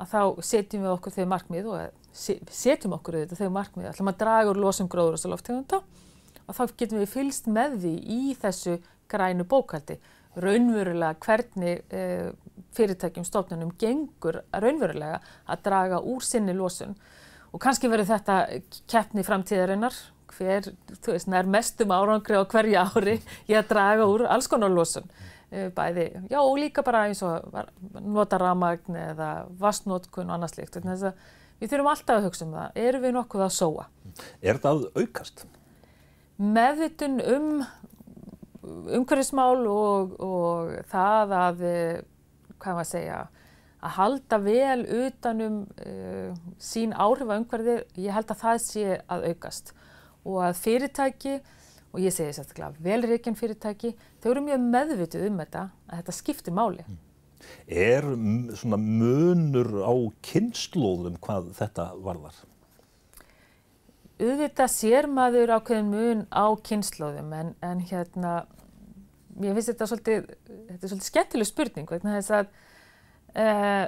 að 0.02 0.12
þá 0.16 0.22
setjum 0.50 0.88
við 0.88 0.96
okkur 0.96 1.16
þau 1.20 1.30
markmið 1.36 1.72
og 1.76 2.02
setjum 2.16 2.96
okkur 2.98 3.20
auðvitað 3.20 3.44
þau 3.44 3.54
markmið, 3.58 3.90
ætlum 3.92 4.12
að 4.12 4.20
draga 4.24 4.52
úr 4.54 4.62
losum 4.64 4.90
gróður 4.92 5.18
og 5.18 5.22
svo 5.22 5.32
loftegunda 5.34 5.82
og 6.46 6.58
þá 6.58 6.64
getum 6.78 7.02
við 7.02 7.12
fylst 7.12 7.50
með 7.52 7.80
því 7.84 7.96
í 8.16 8.36
þessu 8.40 8.78
grænu 9.12 9.46
bókaldi 9.50 10.00
raunverulega 10.42 11.16
hvernig 11.24 11.84
e, 11.94 12.32
fyrirtækjum 12.76 13.26
stofnunum 13.28 13.72
gengur 13.80 14.42
raunverulega 14.52 15.22
að 15.48 15.64
draga 15.68 16.02
úr 16.04 16.26
sinni 16.26 16.56
losun. 16.56 16.96
Og 17.54 17.62
kannski 17.64 17.90
verður 17.92 18.12
þetta 18.16 18.40
keppni 18.92 19.24
framtíðarinnar 19.24 19.96
hver, 20.36 20.68
þú 21.00 21.16
veist, 21.16 21.30
nær 21.32 21.48
mestum 21.48 21.94
árangri 21.96 22.36
á 22.36 22.44
hverja 22.44 22.84
ári 22.92 23.22
í 23.48 23.56
að 23.56 23.70
draga 23.72 24.10
úr 24.12 24.26
alls 24.28 24.50
konar 24.52 24.74
losun. 24.74 25.08
E, 25.48 25.70
bæði, 25.72 26.10
já 26.32 26.40
og 26.42 26.58
líka 26.60 26.84
bara 26.84 27.06
eins 27.08 27.22
og 27.24 27.46
nota 28.02 28.40
ramagn 28.42 28.98
eða 29.00 29.32
vastnótkun 29.62 30.28
og 30.28 30.36
annað 30.36 30.56
slikt 30.58 30.80
þess 30.82 31.12
að 31.12 31.26
Við 31.60 31.72
þurfum 31.72 31.92
alltaf 31.92 32.20
að 32.20 32.28
hugsa 32.28 32.46
um 32.46 32.56
það. 32.56 32.80
Erum 32.86 33.06
við 33.06 33.16
nokkuð 33.16 33.46
að 33.46 33.54
sóa? 33.56 33.88
Er 34.44 34.60
það 34.64 34.88
aukast? 34.96 35.46
Meðvitun 36.36 37.22
um 37.24 37.50
umhverfismál 38.66 39.64
og, 39.70 40.16
og 40.20 40.76
það 40.92 41.34
að, 41.40 41.64
eh, 41.70 42.04
hvað 42.60 42.80
maður 42.80 42.92
segja, 42.92 43.20
að 43.86 43.96
halda 44.00 44.40
vel 44.42 44.86
utanum 45.06 45.58
uh, 45.86 46.32
sín 46.62 46.94
áhrif 46.98 47.30
að 47.30 47.42
umhverfið, 47.44 47.82
ég 48.02 48.16
held 48.16 48.32
að 48.34 48.40
það 48.42 48.62
sé 48.64 48.86
að 49.14 49.28
aukast 49.30 49.74
og 50.26 50.40
að 50.48 50.62
fyrirtæki 50.64 51.36
og 51.94 52.02
ég 52.02 52.16
segi 52.16 52.34
sérstaklega 52.36 52.82
velreikinn 52.84 53.38
fyrirtæki, 53.38 53.94
þau 54.24 54.32
eru 54.32 54.46
mjög 54.48 54.64
meðvituð 54.74 55.28
um 55.30 55.38
þetta 55.44 55.68
að 55.86 56.00
þetta 56.00 56.16
skiptir 56.18 56.56
máli. 56.58 56.88
Er 57.66 58.06
svona 58.58 58.78
munur 58.82 59.72
á 59.82 59.94
kynnslóðum 60.26 61.18
hvað 61.24 61.50
þetta 61.58 61.88
varðar? 62.06 62.38
Auðvitað 64.16 64.72
sér 64.72 65.10
maður 65.12 65.58
ákveðin 65.58 65.92
mun 65.92 66.22
á 66.32 66.46
kynnslóðum 66.64 67.34
en, 67.36 67.52
en 67.66 67.82
hérna, 67.84 68.46
ég 69.44 69.58
finnst 69.58 69.74
þetta 69.74 69.90
svolítið, 69.92 70.30
þetta 70.48 70.80
er 70.80 70.92
svolítið 70.94 71.10
skemmtileg 71.10 71.50
spurning 71.50 71.92
vegna 71.92 72.16
þess 72.16 72.36
að 72.38 72.54
uh, 73.36 73.86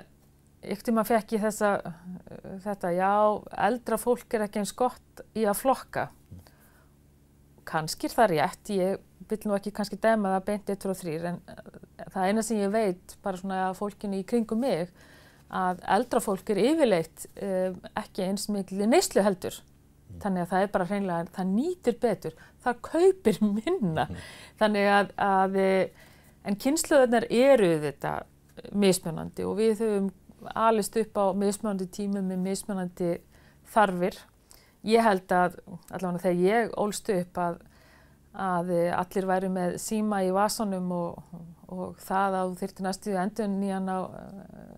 ykkur 0.73 0.97
maður 0.97 1.13
fekk 1.13 1.38
í 1.38 1.41
þessa, 1.45 1.71
þetta, 2.65 2.91
já, 2.97 3.13
eldra 3.69 3.99
fólk 4.01 4.36
er 4.36 4.47
ekki 4.47 4.63
eins 4.63 4.75
gott 4.77 5.23
í 5.38 5.45
að 5.47 5.62
flokka. 5.62 6.07
Kanski 7.67 8.07
er 8.10 8.15
það 8.15 8.33
rétt, 8.33 8.73
ég 8.75 9.07
vil 9.32 9.40
nú 9.46 9.56
ekki 9.58 9.74
kannski 9.76 10.00
dema 10.02 10.36
það 10.36 10.48
beint 10.50 10.72
1, 10.74 10.82
2 10.84 10.92
og 10.94 11.00
3, 11.02 11.16
en 11.32 11.40
það 12.13 12.28
eina 12.28 12.44
sem 12.46 12.62
ég 12.62 12.74
veit, 12.74 13.16
bara 13.24 13.40
svona 13.40 13.62
að 13.68 13.80
fólkinu 13.82 14.20
í 14.20 14.26
kringum 14.28 14.62
mig, 14.63 14.92
að 15.48 15.82
eldra 15.96 16.22
fólk 16.24 16.52
er 16.52 16.62
yfirleitt 16.66 17.28
um, 17.40 17.78
ekki 17.96 18.26
eins 18.26 18.48
miklu 18.52 18.88
neyslu 18.90 19.24
heldur. 19.24 19.62
Þannig 20.22 20.46
að 20.46 20.52
það 20.52 20.63
er 20.63 20.70
bara 20.74 20.88
hreinlega, 20.88 21.32
það 21.36 21.50
nýtir 21.52 21.98
betur, 22.02 22.36
það 22.63 22.82
kaupir 22.88 23.40
minna. 23.44 24.08
Þannig 24.60 24.92
að, 24.92 25.12
að 25.22 25.58
en 26.48 26.58
kynsluðarnar 26.63 27.28
eru 27.34 27.74
þetta 27.84 28.13
mismunandi 28.74 29.46
og 29.46 29.60
við 29.60 29.84
höfum 29.84 30.10
alist 30.56 30.96
upp 31.00 31.20
á 31.20 31.26
mismunandi 31.38 31.88
tímum 31.92 32.28
með 32.32 32.44
mismunandi 32.46 33.12
þarfir. 33.74 34.18
Ég 34.88 35.04
held 35.04 35.34
að, 35.34 35.58
allavega 35.92 36.24
þegar 36.24 36.44
ég 36.46 36.76
ólst 36.80 37.10
upp 37.12 37.42
að, 37.44 37.58
að 38.38 38.71
allir 38.93 39.28
væri 39.30 39.50
með 39.52 39.78
síma 39.82 40.21
í 40.26 40.32
vasanum 40.36 40.91
og, 40.93 41.38
og 41.73 41.97
það 42.06 42.38
að 42.39 42.52
þú 42.52 42.60
þyrti 42.62 42.86
næstu 42.86 43.17
endur 43.17 43.50
nýjan 43.52 43.89
á 43.89 43.97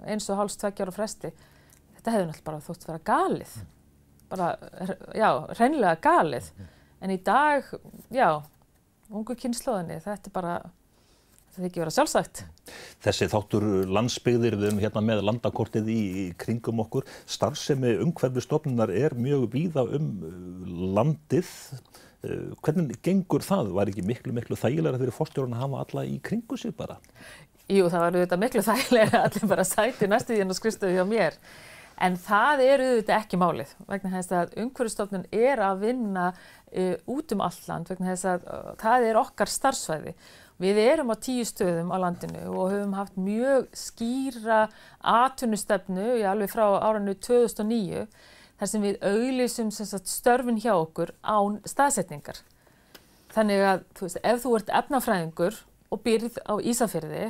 eins 0.09 0.29
og 0.31 0.39
hálfs 0.39 0.57
tveggjar 0.61 0.91
og 0.91 0.95
fresti. 0.95 1.33
Þetta 1.97 2.15
hefði 2.15 2.29
náttúrulega 2.29 2.47
bara 2.49 2.65
þótt 2.65 2.87
vera 2.87 3.03
galið. 3.11 3.55
Bara, 4.29 4.49
já, 5.17 5.29
reynilega 5.57 5.99
galið. 6.05 6.51
En 7.03 7.11
í 7.11 7.19
dag, 7.25 7.65
já, 8.13 8.27
ungu 9.09 9.35
kynnslóðinni, 9.39 9.99
þetta 10.03 10.29
er 10.29 10.35
bara 10.35 10.57
það 11.55 11.67
ekki 11.69 11.81
vera 11.83 11.93
sjálfsagt. 11.93 12.43
Þessi 13.03 13.27
þáttur 13.31 13.65
landsbyggðir, 13.89 14.57
við 14.59 14.69
erum 14.69 14.81
hérna 14.83 15.03
með 15.03 15.23
landakortið 15.27 15.89
í 15.91 16.01
kringum 16.39 16.83
okkur. 16.85 17.07
Starfsemi 17.29 17.95
umhverfistofnunar 18.05 18.93
er 18.93 19.15
mjög 19.17 19.47
víða 19.55 19.85
um 19.97 20.11
landið. 20.95 21.49
Uh, 22.19 22.51
hvernig 22.65 22.99
gengur 23.05 23.45
það? 23.45 23.71
Var 23.77 23.91
ekki 23.91 24.05
miklu, 24.07 24.35
miklu 24.35 24.57
þægilega 24.59 24.99
fyrir 24.99 25.15
fórstjórun 25.15 25.55
að 25.55 25.63
hafa 25.63 25.83
alla 25.85 26.05
í 26.09 26.17
kringu 26.23 26.59
sig 26.59 26.75
bara? 26.75 26.99
Jú, 27.69 27.85
það 27.87 28.03
var 28.03 28.17
auðvitað 28.17 28.43
miklu 28.43 28.65
þægilega 28.71 29.23
allir 29.25 29.51
bara 29.53 29.67
sæti 29.67 30.09
næstu 30.09 30.35
því 30.35 30.43
en 30.43 30.53
að 30.53 30.59
skristuðu 30.59 30.97
hjá 30.97 31.05
mér. 31.07 31.39
En 31.99 32.15
það 32.19 32.65
er 32.65 32.83
auðvitað 32.83 33.15
ekki 33.17 33.39
málið 33.39 33.71
vegna 33.87 34.13
þess 34.17 34.35
að 34.35 34.53
umhverfistofnun 34.63 35.25
er 35.35 35.63
að 35.63 35.81
vinna 35.87 36.27
uh, 36.33 36.93
út 37.11 37.33
um 37.35 37.41
alland 37.47 37.91
vegna 37.91 38.13
þess 38.13 38.29
að 38.33 38.45
uh, 38.47 38.69
það 38.79 39.09
er 39.09 39.23
okkar 39.23 39.51
starfsvæði 39.51 40.15
Við 40.59 40.75
erum 40.83 41.13
á 41.15 41.15
tíu 41.15 41.45
stöðum 41.47 41.93
á 41.95 41.97
landinu 42.03 42.41
og 42.51 42.73
höfum 42.73 42.95
haft 42.97 43.15
mjög 43.15 43.69
skýra 43.79 44.65
atvinnustefnu 44.99 46.17
í 46.19 46.25
alveg 46.27 46.51
frá 46.51 46.65
áranu 46.83 47.13
2009 47.15 48.03
þar 48.59 48.71
sem 48.71 48.83
við 48.83 49.03
auglísum 49.05 49.71
störfin 49.71 50.59
hjá 50.59 50.73
okkur 50.75 51.13
án 51.23 51.59
staðsetningar. 51.67 52.41
Þannig 53.33 53.65
að 53.65 53.83
þú 53.95 54.07
veist, 54.07 54.21
ef 54.25 54.41
þú 54.43 54.55
ert 54.57 54.73
efnafræðingur 54.81 55.59
og 55.89 56.01
byrð 56.05 56.39
á 56.49 56.53
Ísafjörði 56.59 57.29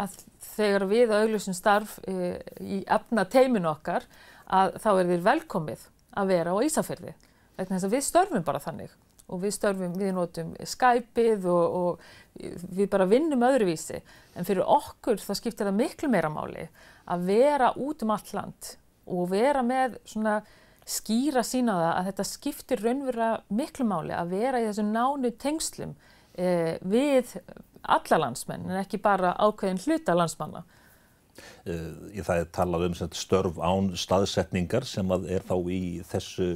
að 0.00 0.16
þegar 0.54 0.86
við 0.90 1.12
auglísum 1.14 1.56
starf 1.56 1.98
e, 2.08 2.38
í 2.62 2.80
efnateiminu 2.88 3.68
okkar 3.70 4.06
að 4.50 4.78
þá 4.82 4.90
er 4.94 5.10
þér 5.12 5.26
velkomið 5.26 5.84
að 6.20 6.32
vera 6.32 6.54
á 6.56 6.64
Ísafjörði. 6.64 7.14
Við 7.60 8.02
störfum 8.06 8.46
bara 8.46 8.62
þannig 8.62 8.94
og 9.30 9.42
við 9.44 9.54
störfum, 9.54 9.92
við 9.98 10.14
notum 10.16 10.54
Skypeið 10.66 11.44
og, 11.50 11.76
og 11.80 12.62
við 12.72 12.88
bara 12.90 13.06
vinnum 13.10 13.44
öðruvísi. 13.46 14.00
En 14.34 14.46
fyrir 14.48 14.66
okkur 14.66 15.20
þá 15.22 15.32
skiptir 15.38 15.68
það 15.68 15.78
miklu 15.78 16.10
meira 16.10 16.30
máli 16.32 16.66
að 17.10 17.26
vera 17.28 17.70
út 17.78 18.02
um 18.06 18.14
allt 18.14 18.32
land 18.34 18.72
og 19.10 19.30
vera 19.30 19.62
með 19.66 19.98
svona 20.08 20.40
skýra 20.88 21.44
sína 21.46 21.76
það 21.78 21.92
að 21.92 22.10
þetta 22.10 22.28
skiptir 22.28 22.84
raunverulega 22.84 23.58
miklu 23.60 23.86
máli 23.88 24.16
að 24.16 24.34
vera 24.36 24.60
í 24.62 24.68
þessum 24.68 24.92
nánu 24.94 25.32
tengslum 25.40 25.94
eh, 26.34 26.76
við 26.82 27.36
alla 27.82 28.20
landsmenn 28.24 28.68
en 28.68 28.82
ekki 28.82 29.00
bara 29.02 29.36
ákveðin 29.38 29.82
hluta 29.86 30.16
landsmanna. 30.16 30.64
Uh, 31.64 32.20
það 32.24 32.40
er 32.40 32.48
talað 32.52 32.84
um 32.88 32.94
störf 33.16 33.58
án 33.62 33.90
staðsetningar 33.98 34.84
sem 34.88 35.12
er 35.14 35.44
þá 35.46 35.54
í 35.72 35.80
þessu 36.08 36.48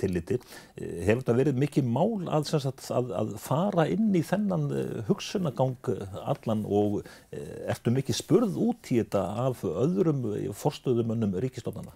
tilliti. 0.00 0.38
Uh, 0.78 1.02
hefur 1.06 1.22
þetta 1.22 1.36
verið 1.38 1.60
mikið 1.62 1.90
mál 1.92 2.30
að, 2.32 2.52
að, 2.96 3.12
að 3.20 3.34
fara 3.42 3.86
inn 3.92 4.10
í 4.16 4.24
þennan 4.26 4.68
uh, 4.70 5.02
hugsunagang 5.10 5.92
allan 6.22 6.64
og 6.66 7.02
ertu 7.32 7.92
mikið 7.94 8.18
spurð 8.18 8.58
út 8.62 8.92
í 8.94 9.00
þetta 9.02 9.24
af 9.46 9.62
öðrum 9.66 10.24
forstöðumönnum 10.56 11.38
ríkistofnana? 11.42 11.94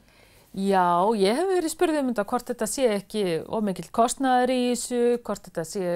Já, 0.57 1.13
ég 1.21 1.37
hef 1.37 1.51
verið 1.51 1.69
spurðið 1.69 1.99
um 2.01 2.07
þetta 2.09 2.23
hvort 2.31 2.49
þetta 2.49 2.67
sé 2.73 2.87
ekki 2.95 3.23
of 3.45 3.65
mikill 3.67 3.91
kostnæður 3.93 4.53
í 4.55 4.61
þessu, 4.71 5.01
hvort 5.27 5.51
þetta 5.51 5.65
sé 5.69 5.91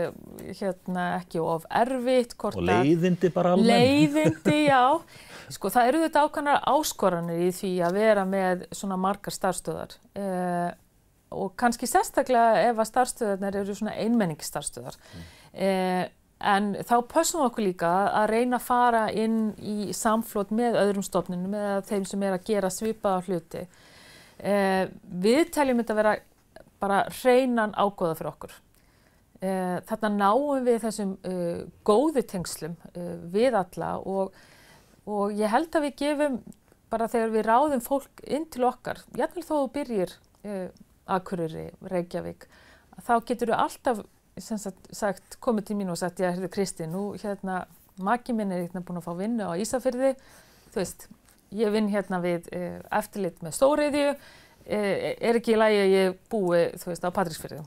hérna, 0.58 1.04
ekki 1.22 1.40
of 1.40 1.64
erfitt. 1.80 2.34
Og 2.44 2.58
leiðindi 2.68 3.30
bara 3.32 3.54
alveg. 3.56 3.70
Leiðindi, 3.70 4.58
já. 4.68 4.82
Sko 5.50 5.72
það 5.72 5.88
eru 5.88 6.04
þetta 6.04 6.26
ákvæmlega 6.26 6.74
áskoranir 6.74 7.40
í 7.46 7.48
því 7.56 7.72
að 7.88 7.96
vera 8.02 8.28
með 8.28 8.68
svona 8.76 9.00
margar 9.00 9.34
starfstöðar 9.34 9.96
eh, 10.20 10.68
og 11.32 11.54
kannski 11.58 11.88
sérstaklega 11.88 12.68
ef 12.68 12.78
að 12.84 12.90
starfstöðarnir 12.92 13.60
eru 13.62 13.80
svona 13.80 13.96
einmenningsstarfstöðar. 13.96 14.98
Mm. 15.00 15.28
Eh, 15.56 16.02
en 16.52 16.72
þá 16.84 16.96
pössum 17.08 17.40
við 17.40 17.48
okkur 17.48 17.66
líka 17.70 17.94
að 18.20 18.32
reyna 18.34 18.60
að 18.60 18.68
fara 18.68 19.06
inn 19.08 19.54
í 19.56 19.94
samflót 19.96 20.52
með 20.52 20.78
öðrum 20.84 21.06
stofnunum 21.08 21.56
eða 21.56 21.80
þeim 21.88 22.06
sem 22.12 22.28
er 22.28 22.36
að 22.36 22.50
gera 22.52 22.70
svipaða 22.72 23.24
hluti. 23.24 23.64
Eh, 24.40 24.88
við 25.22 25.50
teljum 25.54 25.80
þetta 25.82 25.94
að 25.94 26.00
vera 26.00 26.16
bara 26.80 27.00
hreinan 27.12 27.74
ágóða 27.76 28.16
fyrir 28.18 28.30
okkur. 28.32 28.54
Eh, 29.40 29.76
þarna 29.88 30.10
náum 30.16 30.64
við 30.66 30.82
þessum 30.82 31.12
uh, 31.24 31.60
góðu 31.88 32.22
tengslum 32.28 32.74
uh, 32.92 33.14
við 33.32 33.56
alla 33.56 33.94
og 34.04 34.34
og 35.08 35.34
ég 35.36 35.50
held 35.50 35.74
að 35.74 35.86
við 35.86 35.94
gefum 36.02 36.38
bara 36.90 37.08
þegar 37.10 37.32
við 37.34 37.46
ráðum 37.46 37.82
fólk 37.84 38.22
inn 38.26 38.46
til 38.50 38.66
okkar, 38.68 39.00
jáfnveil 39.16 39.46
þó 39.46 39.52
þú 39.54 39.66
byrjir 39.74 40.14
uh, 40.44 40.66
Akureyri, 41.10 41.68
Reykjavík, 41.90 42.46
þá 43.06 43.14
getur 43.26 43.52
þú 43.52 43.58
alltaf 43.64 44.02
sagt, 44.40 44.90
sagt, 44.94 45.38
komið 45.42 45.70
til 45.70 45.78
mín 45.80 45.92
og 45.92 45.98
sagt, 46.00 46.20
já, 46.22 46.30
hérðu 46.30 46.50
Kristi, 46.52 46.86
nú 46.90 47.10
hérna, 47.20 47.64
maki 48.00 48.34
minn 48.36 48.52
er 48.54 48.64
hérna 48.64 48.84
búin 48.86 49.00
að 49.00 49.08
fá 49.08 49.14
vinnu 49.18 49.48
á 49.50 49.58
Ísafyrði, 49.58 50.12
þú 50.70 50.82
veist, 50.82 51.08
ég 51.56 51.74
vinn 51.74 51.90
hérna 51.92 52.22
við 52.22 52.48
uh, 52.54 52.78
eftirlit 53.00 53.42
með 53.44 53.56
stóriðju, 53.58 54.06
uh, 54.14 54.70
er 54.70 55.40
ekki 55.40 55.56
í 55.56 55.60
lægi 55.60 55.82
að 55.84 55.92
ég 55.96 56.16
búi, 56.32 56.64
þú 56.78 56.92
veist, 56.92 57.06
á 57.06 57.16
Patrísfyrði 57.16 57.62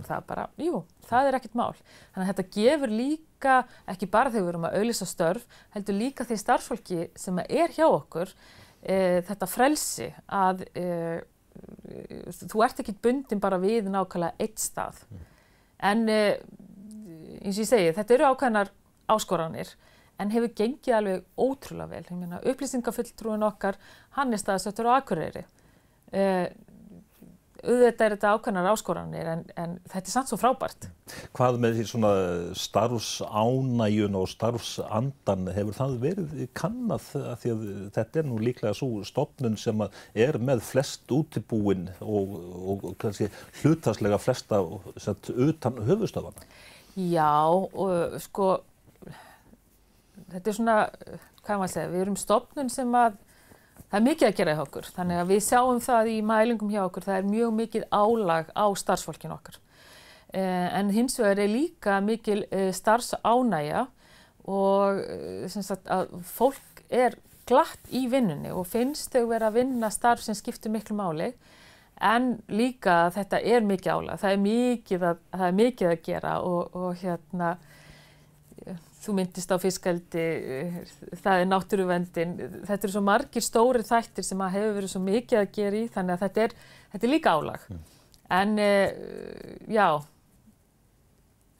og 0.00 0.06
það 0.06 0.24
bara, 0.28 0.46
jú, 0.60 0.80
það 1.08 1.28
er 1.28 1.38
ekkert 1.38 1.58
mál. 1.58 1.74
Þannig 2.14 2.22
að 2.24 2.30
þetta 2.30 2.54
gefur 2.56 2.94
líka, 2.94 3.56
ekki 3.90 4.08
bara 4.12 4.32
þegar 4.32 4.46
við 4.46 4.52
erum 4.52 4.66
að 4.68 4.78
auðvisa 4.80 5.08
störf, 5.08 5.46
heldur 5.74 5.98
líka 5.98 6.26
því 6.28 6.38
starfsfólki 6.40 7.08
sem 7.20 7.42
er 7.44 7.74
hjá 7.76 7.86
okkur, 7.88 8.32
e, 8.80 8.96
þetta 9.28 9.50
frelsi 9.50 10.08
að 10.40 10.64
e, 10.72 10.86
þú 12.46 12.64
ert 12.64 12.82
ekki 12.82 12.96
bundin 13.02 13.42
bara 13.42 13.60
við 13.60 13.90
nákvæmlega 13.92 14.40
eitt 14.40 14.62
stað. 14.62 15.02
Mm. 15.10 15.24
En 15.90 16.04
e, 16.08 16.20
eins 17.40 17.56
og 17.56 17.64
ég 17.64 17.70
segi, 17.70 17.94
þetta 17.96 18.16
eru 18.16 18.30
ákveðnar 18.32 18.72
áskoranir, 19.10 19.74
en 20.20 20.34
hefur 20.34 20.52
gengið 20.62 20.96
alveg 20.96 21.28
ótrúlega 21.40 21.90
vel. 21.94 22.04
Ég 22.06 22.18
meina, 22.18 22.42
upplýsingafulltrúin 22.52 23.46
okkar, 23.46 23.78
hann 24.18 24.34
er 24.34 24.42
staðsettur 24.42 24.90
á 24.92 25.00
Akureyri. 25.00 25.46
Uh, 26.10 26.48
auðvitað 27.60 28.04
er 28.04 28.14
þetta 28.14 28.30
ákveðnar 28.34 28.68
áskoranir 28.70 29.28
en, 29.34 29.42
en 29.60 29.74
þetta 29.90 30.08
er 30.08 30.14
samt 30.14 30.30
svo 30.30 30.38
frábært. 30.40 30.86
Hvað 31.36 31.58
með 31.62 31.76
því 31.78 31.86
svona 31.90 32.12
starfsánægjun 32.58 34.16
og 34.20 34.30
starfsandan 34.30 35.50
hefur 35.56 35.76
það 35.76 35.96
verið 36.04 36.46
kannad 36.56 37.04
því 37.10 37.52
að 37.54 37.66
þetta 37.96 38.22
er 38.22 38.28
nú 38.30 38.40
líklega 38.40 38.76
svo 38.76 39.04
stopnun 39.08 39.58
sem 39.60 39.84
er 40.14 40.40
með 40.40 40.64
flest 40.70 41.12
útibúin 41.14 41.88
og, 42.00 42.34
og, 42.38 42.88
og 42.92 42.98
kannski 43.02 43.30
hlutaslega 43.60 44.20
flesta 44.22 44.62
sett, 45.00 45.32
utan 45.34 45.80
höfustafana? 45.88 46.48
Já 46.96 47.46
og 47.46 48.18
sko 48.24 48.56
þetta 50.32 50.50
er 50.50 50.56
svona, 50.56 50.76
hvað 51.44 51.60
maður 51.62 51.74
segja, 51.74 51.90
við 51.92 52.04
erum 52.04 52.20
stopnun 52.20 52.72
sem 52.72 52.96
að 52.98 53.18
Það 53.90 53.98
er 53.98 54.04
mikið 54.06 54.28
að 54.28 54.36
gera 54.38 54.52
hjá 54.54 54.60
okkur, 54.62 54.88
þannig 54.94 55.18
að 55.18 55.30
við 55.32 55.40
sjáum 55.42 55.78
það 55.82 56.08
í 56.12 56.18
mælingum 56.22 56.68
hjá 56.70 56.80
okkur, 56.84 57.04
það 57.08 57.16
er 57.16 57.24
mjög 57.26 57.54
mikið 57.56 57.86
álag 57.90 58.52
á 58.54 58.66
starfsfólkinu 58.78 59.34
okkar. 59.34 59.56
en 60.30 60.90
hins 60.94 61.18
vegar 61.18 61.40
er 61.42 61.48
líka 61.50 62.00
mikil 62.00 62.44
starfsánægja 62.70 63.88
og 64.46 65.00
sagt, 65.50 65.90
fólk 66.22 66.84
er 66.88 67.16
glatt 67.50 67.90
í 67.90 68.04
vinnunni 68.06 68.52
og 68.54 68.68
finnst 68.70 69.10
þau 69.10 69.26
vera 69.32 69.48
að 69.50 69.58
vinna 69.58 69.90
starf 69.90 70.22
sem 70.22 70.38
skiptir 70.38 70.70
miklu 70.70 70.94
máli 70.94 71.32
en 72.00 72.36
líka 72.46 73.10
þetta 73.10 73.40
er 73.42 73.66
mikið 73.66 73.92
álag, 73.92 74.20
það 74.22 74.36
er 74.36 74.40
mikið 74.44 75.08
að, 75.10 75.18
það 75.34 75.46
er 75.48 75.58
mikið 75.64 75.90
að 75.90 76.02
gera 76.06 76.36
og, 76.46 76.78
og 76.78 77.02
hérna 77.02 77.56
þú 79.00 79.14
myndist 79.16 79.52
á 79.52 79.56
fiskaldi, 79.60 80.24
það 81.22 81.42
er 81.42 81.48
náttúruvendin, 81.48 82.34
þetta 82.68 82.86
eru 82.86 82.94
svo 82.94 83.02
margir 83.04 83.44
stóri 83.44 83.84
þættir 83.86 84.26
sem 84.26 84.42
að 84.44 84.56
hefur 84.58 84.76
verið 84.76 84.92
svo 84.92 85.00
mikið 85.04 85.40
að 85.40 85.52
gera 85.56 85.80
í 85.80 85.86
þannig 85.94 86.16
að 86.16 86.24
þetta 86.26 86.42
er, 86.44 86.56
þetta 86.92 87.08
er 87.08 87.12
líka 87.14 87.34
álag. 87.36 87.64
Mm. 87.70 87.86
En 88.40 88.52
uh, 88.62 88.90
já, 89.72 89.86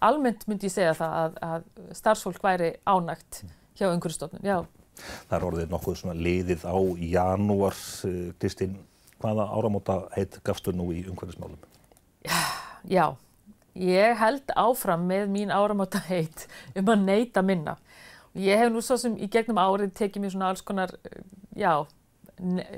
almennt 0.07 0.44
myndi 0.50 0.68
ég 0.68 0.74
segja 0.74 0.92
það 0.98 1.16
að, 1.22 1.40
að 1.48 1.96
starfsfólk 1.98 2.44
væri 2.44 2.74
ánægt 2.85 3.42
hjá 3.81 3.88
umhverfstofnun, 3.88 4.44
já. 4.44 4.61
Það 5.00 5.35
er 5.38 5.48
orðið 5.48 5.72
nokkuð 5.72 5.98
svona 6.03 6.16
liðið 6.20 6.68
á 6.68 6.76
janúar, 7.09 7.76
eh, 8.05 8.31
Kristinn, 8.37 8.76
hvaða 9.20 9.46
áramóta 9.57 9.96
heit 10.12 10.37
gafstu 10.44 10.74
nú 10.76 10.90
í 10.92 11.07
umhverfismálum? 11.09 11.57
Já, 12.26 12.40
já. 12.85 13.05
Ég 13.81 14.19
held 14.21 14.53
áfram 14.61 15.07
með 15.09 15.31
mín 15.33 15.53
áramóta 15.55 16.03
heit 16.11 16.45
um 16.77 16.90
að 16.93 17.07
neyta 17.07 17.43
minna. 17.43 17.79
Ég 18.37 18.61
hef 18.61 18.71
nú 18.71 18.83
svo 18.85 18.99
sem 19.01 19.16
í 19.19 19.27
gegnum 19.33 19.59
árið 19.59 19.95
tekið 19.99 20.23
mér 20.23 20.35
svona 20.35 20.51
alls 20.53 20.62
konar, 20.62 20.93
já, 21.57 21.73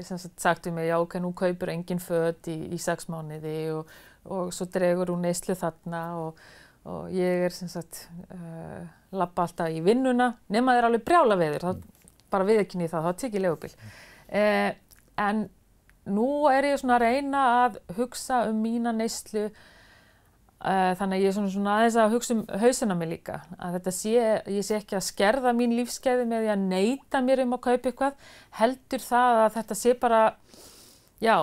sem 0.06 0.20
sagt 0.22 0.66
um 0.70 0.78
mig, 0.78 0.88
já, 0.88 0.96
ok, 1.02 1.18
nú 1.20 1.32
kaupur 1.36 1.72
engin 1.72 2.00
född 2.02 2.48
í, 2.50 2.56
í 2.72 2.78
sex 2.80 3.10
mánuði 3.12 3.56
og, 3.74 3.90
og 4.24 4.52
svo 4.54 4.66
dregur 4.72 5.12
hún 5.12 5.26
neyslu 5.26 5.56
þarna 5.58 6.02
og, 6.22 6.40
og 6.88 7.10
ég 7.14 7.48
er 7.48 7.54
sem 7.54 7.70
sagt, 7.70 8.06
uh, 8.32 8.86
lappa 9.18 9.46
alltaf 9.46 9.74
í 9.74 9.82
vinnuna, 9.84 10.32
nema 10.54 10.78
þeir 10.78 10.88
alveg 10.88 11.04
brjála 11.06 11.38
veður, 11.40 11.66
þá 11.66 12.30
bara 12.32 12.48
viðekynni 12.48 12.88
það, 12.88 13.10
þá 13.10 13.22
tekið 13.26 13.46
legubíl. 13.46 13.74
Uh, 14.32 14.70
en 15.20 15.44
nú 16.08 16.30
er 16.50 16.72
ég 16.72 16.80
svona 16.80 16.96
að 16.96 17.06
reyna 17.08 17.44
að 17.66 17.78
hugsa 17.98 18.46
um 18.48 18.62
mína 18.64 18.94
neyslu 18.96 19.50
þannig 20.62 21.16
að 21.16 21.22
ég 21.24 21.28
er 21.28 21.34
svona, 21.34 21.50
svona 21.50 21.76
aðeins 21.76 21.96
að 21.98 22.12
hugsa 22.14 22.34
um 22.36 22.42
hausina 22.62 22.94
mig 22.94 23.08
líka, 23.10 23.38
að 23.58 23.76
þetta 23.78 23.92
sé, 23.96 24.12
ég 24.54 24.66
sé 24.66 24.76
ekki 24.78 24.94
að 24.98 25.06
skerða 25.08 25.52
mín 25.58 25.74
lífskeiði 25.74 26.26
með 26.30 26.44
því 26.44 26.50
að 26.52 26.66
neyta 26.68 27.22
mér 27.26 27.42
um 27.42 27.56
að 27.56 27.62
kaupa 27.64 27.90
eitthvað, 27.90 28.28
heldur 28.60 29.02
það 29.02 29.38
að 29.40 29.56
þetta 29.56 29.76
sé 29.80 29.94
bara, 30.04 30.20
já, 31.22 31.36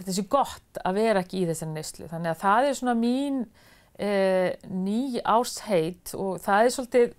þetta 0.00 0.14
sé 0.16 0.24
gott 0.34 0.80
að 0.82 0.98
vera 0.98 1.22
ekki 1.22 1.42
í 1.42 1.46
þessari 1.50 1.74
neyslu. 1.76 2.08
Þannig 2.10 2.32
að 2.32 2.40
það 2.40 2.68
er 2.70 2.78
svona 2.80 2.94
mín 2.98 3.36
uh, 3.44 4.48
ný 4.86 5.00
ásheit 5.22 6.14
og 6.18 6.40
það 6.42 6.62
er 6.64 6.74
svolítið 6.74 7.12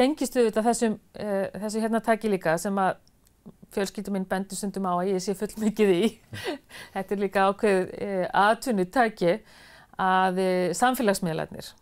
tengistuð 0.00 0.48
þetta 0.48 0.64
þessum, 0.70 0.94
uh, 1.20 1.42
þessu 1.64 1.82
hérna 1.82 2.00
taki 2.06 2.30
líka 2.32 2.54
sem 2.62 2.78
að 2.80 2.94
fjölskyldum 3.72 4.16
minn 4.16 4.28
bendur 4.28 4.56
sundum 4.56 4.88
á 4.88 4.96
að 4.96 5.10
ég 5.12 5.20
sé 5.24 5.36
full 5.36 5.52
mikið 5.60 5.92
í. 5.92 6.08
þetta 6.94 7.14
er 7.14 7.20
líka 7.20 7.44
ákveð 7.50 7.92
aðtunutæki 8.44 9.36
að 10.02 10.42
eh, 10.42 10.74
samfélagsmiðlarnir 10.76 11.72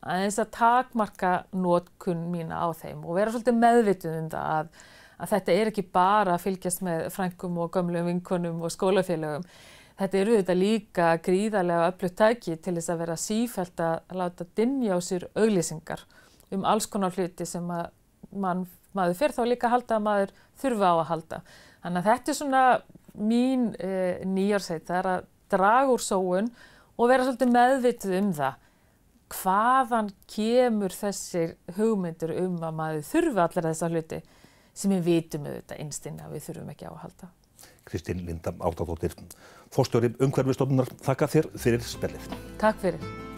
að 0.00 0.22
þess 0.24 0.40
að 0.40 0.52
takmarka 0.56 1.32
nótkunn 1.52 2.30
mína 2.32 2.62
á 2.64 2.68
þeim 2.76 3.02
og 3.04 3.18
vera 3.18 3.32
svolítið 3.34 3.58
meðvitið 3.60 4.16
um 4.16 4.30
það 4.32 4.54
að, 4.54 4.70
að 5.20 5.32
þetta 5.34 5.56
er 5.56 5.70
ekki 5.70 5.84
bara 5.92 6.36
að 6.36 6.46
fylgjast 6.46 6.84
með 6.86 7.04
frænkum 7.14 7.58
og 7.60 7.74
gömlum 7.74 8.08
vinkunum 8.08 8.62
og 8.64 8.72
skólafélögum. 8.72 9.44
Þetta 10.00 10.20
eru 10.22 10.36
þetta 10.38 10.56
líka 10.56 11.08
gríðarlega 11.20 11.90
öflugt 11.90 12.16
tæki 12.16 12.56
til 12.56 12.74
þess 12.78 12.92
að 12.92 13.02
vera 13.02 13.16
sífælt 13.20 13.82
að 13.84 14.14
láta 14.16 14.46
dinja 14.56 14.96
á 14.96 14.98
sér 15.04 15.26
auglýsingar 15.36 16.06
um 16.50 16.64
alls 16.64 16.88
konar 16.90 17.12
hluti 17.12 17.44
sem 17.46 17.66
að 17.70 17.90
mann, 18.32 18.64
maður 18.96 19.18
fyrir 19.18 19.36
þá 19.36 19.42
líka 19.50 19.70
halda 19.70 19.98
að 19.98 20.06
maður 20.06 20.32
þurfa 20.62 20.88
á 20.88 20.94
að 20.94 21.08
halda. 21.10 21.42
Þannig 21.84 22.00
að 22.00 22.08
þetta 22.08 22.32
er 22.32 22.38
svona 22.38 22.64
mín 23.20 23.68
e, 23.76 23.92
nýjarsveit, 24.24 24.86
það 24.88 24.98
er 25.02 25.10
að 25.10 25.28
draga 25.52 25.92
úr 25.92 26.04
sóun 26.04 26.50
og 27.00 27.08
vera 27.08 27.24
svolítið 27.24 27.54
meðvitið 27.54 28.16
um 28.18 28.32
það 28.36 28.66
hvaðan 29.30 30.10
kemur 30.30 30.94
þessir 30.94 31.54
hugmyndur 31.76 32.34
um 32.42 32.58
að 32.66 32.78
maður 32.80 33.06
þurfa 33.12 33.46
allar 33.46 33.68
þessa 33.70 33.90
hluti 33.92 34.20
sem 34.74 34.94
við 34.96 35.06
vitum 35.06 35.46
auðvitað 35.46 35.82
einstinni 35.84 36.26
að 36.26 36.36
við 36.36 36.46
þurfum 36.48 36.74
ekki 36.74 36.90
á 36.90 36.92
að 36.92 37.00
halda. 37.04 37.30
Kristín 37.90 38.22
Linda 38.26 38.52
Átadóttir, 38.60 39.16
fórstjóri 39.74 40.12
umhverfistofnunar, 40.22 40.92
þakka 41.02 41.32
þér 41.34 41.50
fyrir 41.58 41.90
spillið. 41.90 42.30
Takk 42.60 42.84
fyrir. 42.84 43.29